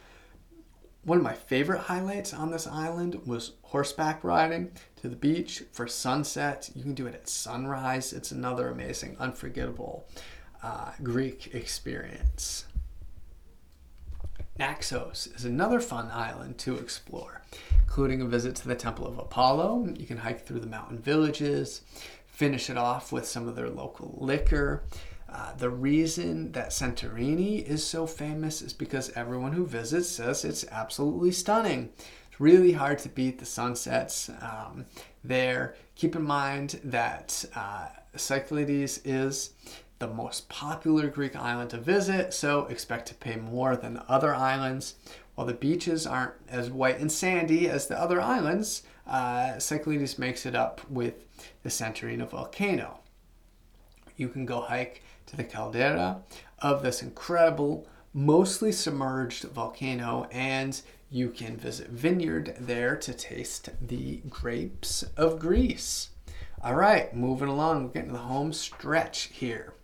[1.04, 4.72] One of my favorite highlights on this island was horseback riding
[5.02, 6.70] to the beach for sunset.
[6.76, 8.14] You can do it at sunrise.
[8.14, 10.08] It's another amazing, unforgettable
[10.64, 12.66] uh, Greek experience.
[14.58, 17.42] Naxos is another fun island to explore,
[17.78, 19.94] including a visit to the Temple of Apollo.
[19.98, 21.82] You can hike through the mountain villages,
[22.26, 24.84] finish it off with some of their local liquor.
[25.28, 30.66] Uh, the reason that Santorini is so famous is because everyone who visits says it's
[30.72, 31.90] absolutely stunning.
[32.30, 34.86] It's really hard to beat the sunsets um,
[35.24, 35.76] there.
[35.96, 39.52] Keep in mind that uh, Cyclades is
[40.00, 44.36] the most popular Greek island to visit, so expect to pay more than the other
[44.36, 44.96] islands.
[45.36, 50.46] While the beaches aren't as white and sandy as the other islands, uh, Cyclades makes
[50.46, 51.26] it up with
[51.64, 53.00] the Santorini volcano.
[54.18, 56.22] You can go hike to the caldera
[56.60, 64.22] of this incredible, mostly submerged volcano, and you can visit vineyard there to taste the
[64.30, 66.10] grapes of Greece.
[66.64, 69.75] All right, moving along, we're getting to the home stretch here.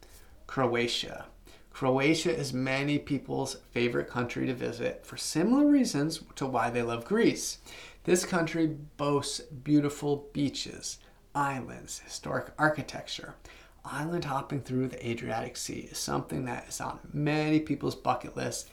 [0.51, 1.27] Croatia.
[1.71, 7.05] Croatia is many people's favorite country to visit for similar reasons to why they love
[7.05, 7.59] Greece.
[8.03, 10.99] This country boasts beautiful beaches,
[11.33, 13.35] islands, historic architecture.
[13.85, 18.69] Island hopping through the Adriatic Sea is something that is on many people's bucket list,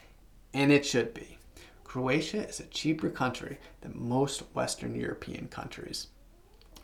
[0.52, 1.38] and it should be.
[1.84, 6.08] Croatia is a cheaper country than most Western European countries.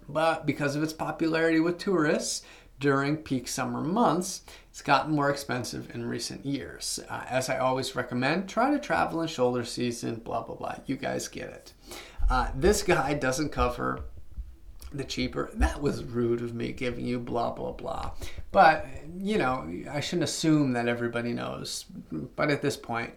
[0.09, 2.45] But because of its popularity with tourists,
[2.81, 7.01] during peak summer months, it's gotten more expensive in recent years.
[7.09, 10.77] Uh, as I always recommend, try to travel in shoulder season, blah, blah, blah.
[10.87, 11.73] You guys get it.
[12.29, 14.01] Uh, this guide doesn't cover
[14.93, 15.51] the cheaper.
[15.55, 18.13] That was rude of me giving you blah, blah, blah.
[18.53, 18.87] But,
[19.19, 21.85] you know, I shouldn't assume that everybody knows.
[22.11, 23.13] But at this point,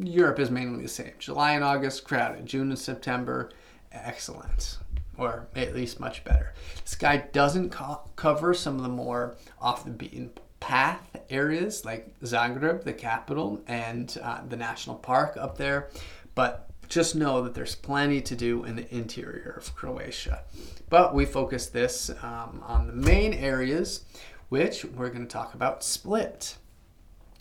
[0.00, 1.12] Europe is mainly the same.
[1.18, 2.46] July and August, crowded.
[2.46, 3.50] June and September,
[3.92, 4.78] excellent
[5.18, 6.52] or at least much better.
[6.82, 12.18] This guy doesn't co- cover some of the more off the beaten path areas like
[12.20, 15.90] Zagreb, the capital, and uh, the national park up there,
[16.34, 20.42] but just know that there's plenty to do in the interior of Croatia.
[20.88, 24.04] But we focus this um, on the main areas,
[24.48, 26.56] which we're going to talk about Split.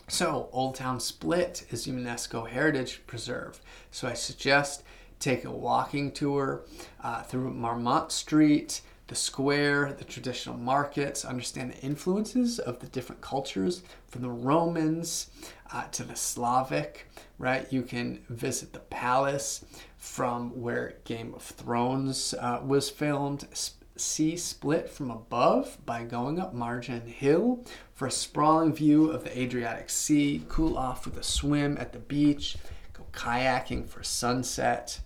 [0.08, 3.60] So, Old Town Split is UNESCO Heritage Preserve.
[3.92, 4.84] So, I suggest
[5.20, 6.64] take a walking tour
[7.06, 13.22] uh, through Marmont Street, the square, the traditional markets, understand the influences of the different
[13.22, 15.30] cultures from the Romans
[15.72, 17.72] uh, to the Slavic, right?
[17.72, 19.64] You can visit the palace
[20.00, 23.46] from where Game of Thrones uh, was filmed.
[23.98, 29.40] See Split from above by going up Marjan Hill for a sprawling view of the
[29.40, 32.58] Adriatic Sea, cool off with a swim at the beach,
[32.94, 35.02] go kayaking for sunset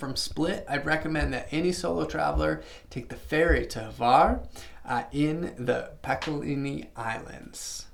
[0.00, 4.48] from Split, I'd recommend that any solo traveler take the ferry to Hvar
[4.84, 7.86] uh, in the Pakleni Islands.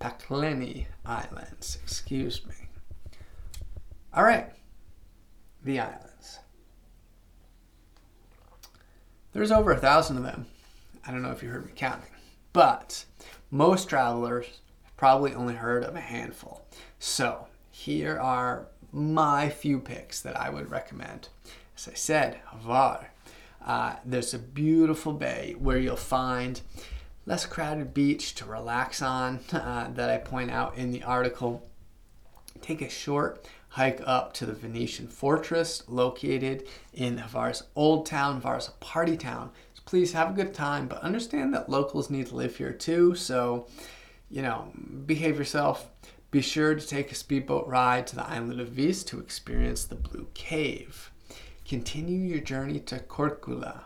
[0.00, 2.54] Pakleni Islands, excuse me.
[4.14, 4.50] All right,
[5.64, 6.38] the islands.
[9.32, 10.46] There's over a thousand of them.
[11.04, 12.10] I don't know if you heard me counting,
[12.52, 13.04] but
[13.50, 14.46] most travelers
[14.96, 16.64] probably only heard of a handful.
[17.00, 21.28] So here are my few picks that I would recommend.
[21.76, 23.06] As I said, Hvar.
[23.64, 26.60] Uh, there's a beautiful bay where you'll find
[27.26, 31.68] less crowded beach to relax on uh, that I point out in the article.
[32.60, 38.42] Take a short hike up to the Venetian fortress located in Hvar's old town.
[38.42, 39.50] Hvar's a party town.
[39.68, 43.14] There's please have a good time, but understand that locals need to live here too.
[43.14, 43.66] So,
[44.30, 44.70] you know,
[45.06, 45.88] behave yourself.
[46.32, 49.94] Be sure to take a speedboat ride to the island of Vis to experience the
[49.94, 51.12] Blue Cave.
[51.68, 53.82] Continue your journey to Korčula.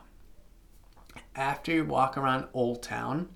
[1.35, 3.27] After you walk around Old Town,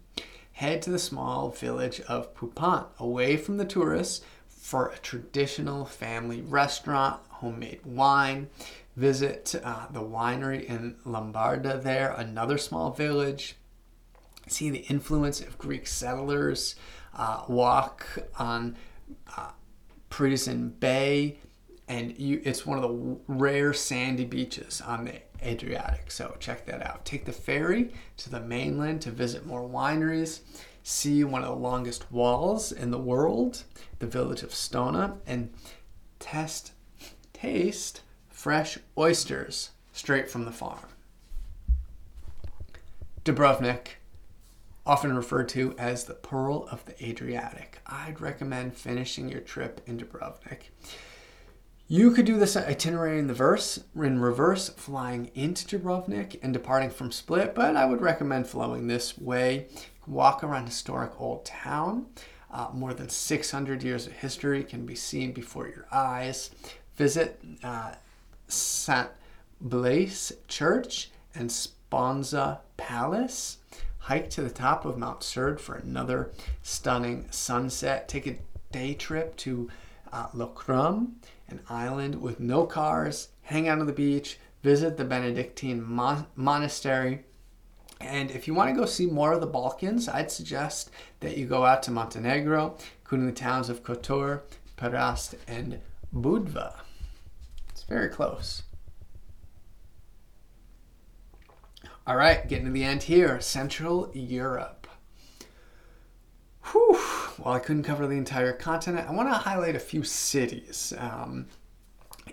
[0.53, 6.41] head to the small village of Pupnat, away from the tourists, for a traditional family
[6.41, 8.49] restaurant, homemade wine.
[8.95, 13.57] Visit uh, the winery in Lumbarda there, another small village.
[14.47, 16.75] See the influence of Greek settlers.
[17.13, 18.05] Uh, walk
[18.39, 18.77] on
[19.37, 19.51] uh,
[20.09, 21.37] Pržina Bay,
[21.87, 26.11] and you, it's one of the rare sandy beaches on the Adriatic.
[26.11, 27.03] So check that out.
[27.05, 30.41] Take the ferry to the mainland to visit more wineries,
[30.83, 33.63] see one of the longest walls in the world,
[33.99, 35.51] the village of Stona, and
[36.19, 36.73] test,
[37.33, 40.87] taste fresh oysters straight from the farm.
[43.23, 43.97] Dubrovnik
[44.85, 47.79] often referred to as the Pearl of the Adriatic.
[47.85, 50.71] I'd recommend finishing your trip in Dubrovnik.
[51.87, 56.89] You could do this itinerary in the verse in reverse, flying into Dubrovnik and departing
[56.89, 59.67] from Split, but I would recommend flowing this way.
[60.07, 62.07] Walk around historic old town.
[62.49, 66.51] Uh, more than 600 years of history can be seen before your eyes.
[66.95, 67.93] Visit uh,
[68.47, 69.09] St.
[69.59, 73.57] Blaise Church and Sponza Palace
[74.01, 76.31] hike to the top of Mount Srđ for another
[76.63, 78.07] stunning sunset.
[78.07, 78.37] Take a
[78.71, 79.69] day trip to
[80.11, 81.13] uh, Lokrum,
[81.47, 83.29] an island with no cars.
[83.43, 84.39] Hang out on the beach.
[84.63, 87.23] Visit the Benedictine mon- monastery.
[87.99, 90.89] And if you want to go see more of the Balkans, I'd suggest
[91.19, 94.41] that you go out to Montenegro, including the towns of Kotor,
[94.77, 95.79] Perast, and
[96.13, 96.79] Budva.
[97.69, 98.63] It's very close.
[102.07, 103.39] All right, getting to the end here.
[103.39, 104.87] Central Europe.
[106.71, 106.99] Whew.
[107.37, 109.07] Well, I couldn't cover the entire continent.
[109.07, 111.45] I want to highlight a few cities um,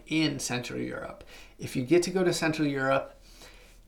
[0.06, 1.22] in Central Europe.
[1.58, 3.20] If you get to go to Central Europe,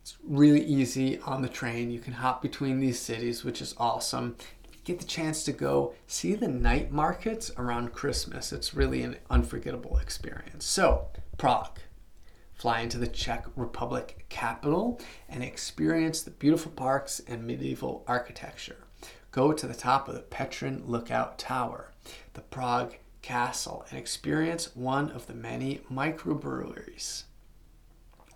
[0.02, 1.90] it's really easy on the train.
[1.90, 4.36] You can hop between these cities, which is awesome.
[4.84, 8.52] Get the chance to go see the night markets around Christmas.
[8.52, 10.66] It's really an unforgettable experience.
[10.66, 11.08] So,
[11.38, 11.78] Prague
[12.60, 15.00] fly into the Czech Republic capital
[15.30, 18.84] and experience the beautiful parks and medieval architecture.
[19.30, 21.90] Go to the top of the Petrin Lookout Tower,
[22.34, 27.22] the Prague Castle, and experience one of the many microbreweries.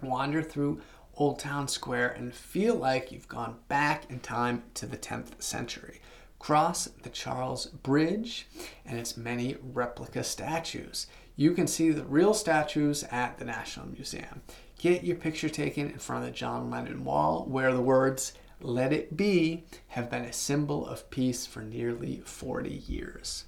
[0.01, 0.81] Wander through
[1.17, 6.01] Old Town Square and feel like you've gone back in time to the 10th century.
[6.39, 8.47] Cross the Charles Bridge
[8.87, 11.09] and its many replica statues.
[11.37, 14.43] You can see the real statues at the National Museum.
[14.79, 18.93] Get your picture taken in front of the John Lennon Wall, where the words "Let
[18.93, 23.47] It Be" have been a symbol of peace for nearly 40 years.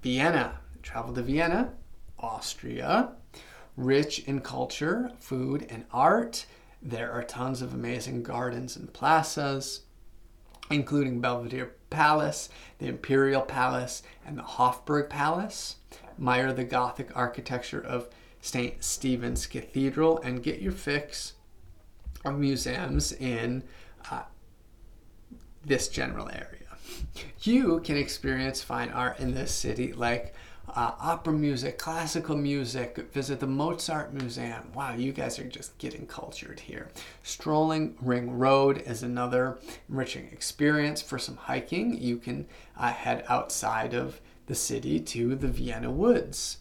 [0.00, 0.60] Vienna.
[0.82, 1.74] Travel to Vienna,
[2.18, 3.12] Austria.
[3.76, 6.46] Rich in culture, food, and art.
[6.80, 9.82] There are tons of amazing gardens and plazas,
[10.70, 12.48] including Belvedere Palace,
[12.78, 15.76] the Imperial Palace, and the Hofburg Palace
[16.14, 18.08] admire the Gothic architecture of
[18.40, 18.82] St.
[18.84, 21.32] Stephen's Cathedral, and get your fix
[22.24, 23.62] of museums in
[24.10, 24.22] uh,
[25.64, 26.48] this general area.
[27.42, 30.34] You can experience fine art in this city, like
[30.68, 34.72] uh, opera music, classical music, visit the Mozart Museum.
[34.74, 36.90] Wow, you guys are just getting cultured here.
[37.22, 39.58] Strolling Ring Road is another
[39.88, 42.00] enriching experience for some hiking.
[42.00, 42.46] You can
[42.76, 46.58] uh, head outside of the city to the Vienna woods.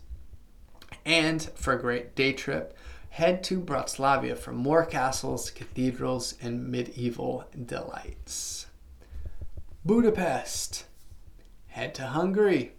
[1.06, 2.78] And for a great day trip,
[3.10, 8.68] head to Bratislava for more castles, cathedrals, and medieval delights.
[9.86, 10.86] Budapest.
[11.68, 12.74] Head to Hungary.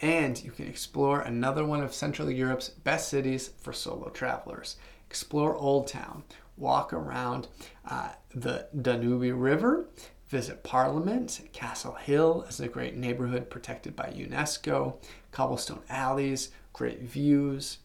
[0.00, 4.76] And you can explore another one of Central Europe's best cities for solo travelers.
[5.08, 6.24] Explore Old Town.
[6.56, 7.48] Walk around
[7.88, 9.86] uh, the Danube River
[10.28, 11.40] Visit Parliament.
[11.52, 14.96] Castle Hill is a great neighborhood protected by UNESCO.
[15.30, 17.78] Cobblestone alleys, great views.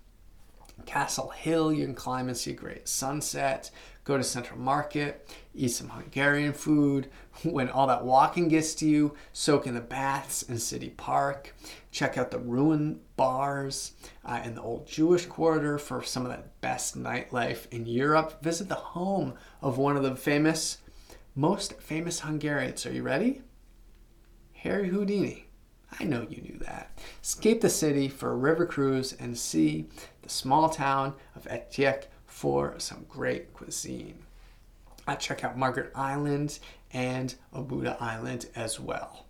[0.85, 3.69] Castle Hill, you can climb and see a great sunset.
[4.09, 7.11] Go to Central Market, eat some Hungarian food.
[7.43, 11.55] When all that walking gets to you, soak in the baths in City Park.
[11.91, 13.91] Check out the ruin bars
[14.25, 18.41] uh, in the old Jewish quarter for some of the best nightlife in Europe.
[18.41, 20.79] Visit the home of one of the famous
[21.35, 22.87] most famous Hungarians.
[22.87, 23.43] Are you ready?
[24.53, 25.45] Harry Houdini.
[25.99, 26.97] I know you knew that.
[27.21, 29.87] Escape the city for a river cruise and see
[30.23, 32.05] the small town of Etiek
[32.39, 34.17] for some great cuisine.
[35.05, 36.57] I check out Margaret Island
[36.93, 39.25] and Óbuda Island as well.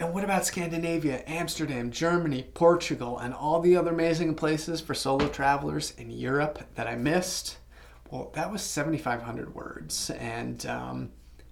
[0.00, 5.28] And what about Scandinavia, Amsterdam, Germany, Portugal, and all the other amazing places for solo
[5.28, 7.58] travelers in Europe that I missed?
[8.10, 10.10] Well, that was 7,500 words.
[10.10, 11.10] And um,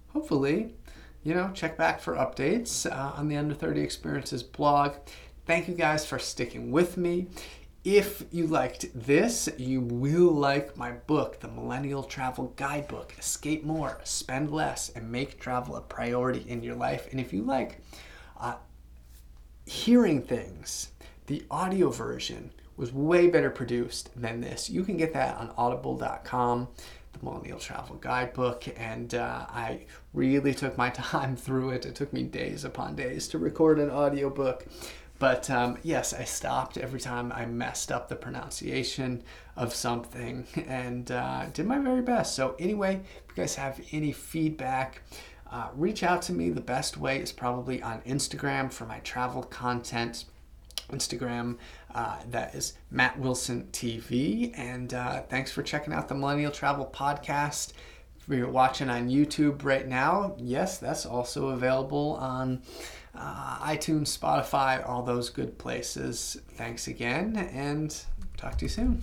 [0.09, 0.75] hopefully,
[1.23, 4.95] you know, check back for updates uh, on the Under 30 Experiences blog.
[5.47, 7.29] Thank you guys for sticking with me.
[7.83, 13.99] If you liked this, you will like my book, The Millennial Travel Guidebook Escape More,
[14.05, 17.09] Spend Less, and Make Travel a Priority in Your Life.
[17.11, 17.81] And if you like
[18.39, 18.57] uh,
[19.65, 20.91] hearing things,
[21.27, 24.69] the audio version was way better produced than this.
[24.69, 26.69] You can get that on audible.com
[27.13, 31.87] the Millennial Travel Guidebook, and uh, I really took my time through it.
[31.87, 34.67] It took me days upon days to record an audiobook.
[35.21, 39.23] But um, yes, I stopped every time I messed up the pronunciation
[39.55, 42.35] of something and uh, did my very best.
[42.35, 45.03] So, anyway, if you guys have any feedback,
[45.53, 46.49] uh, reach out to me.
[46.49, 50.25] The best way is probably on Instagram for my travel content.
[50.89, 51.59] Instagram,
[51.95, 54.53] uh, that is Matt Wilson TV.
[54.59, 57.75] And uh, thanks for checking out the Millennial Travel Podcast.
[58.19, 62.63] If you're watching on YouTube right now, yes, that's also available on
[63.15, 66.41] uh, iTunes, Spotify, all those good places.
[66.55, 67.97] Thanks again, and
[68.37, 69.03] talk to you soon.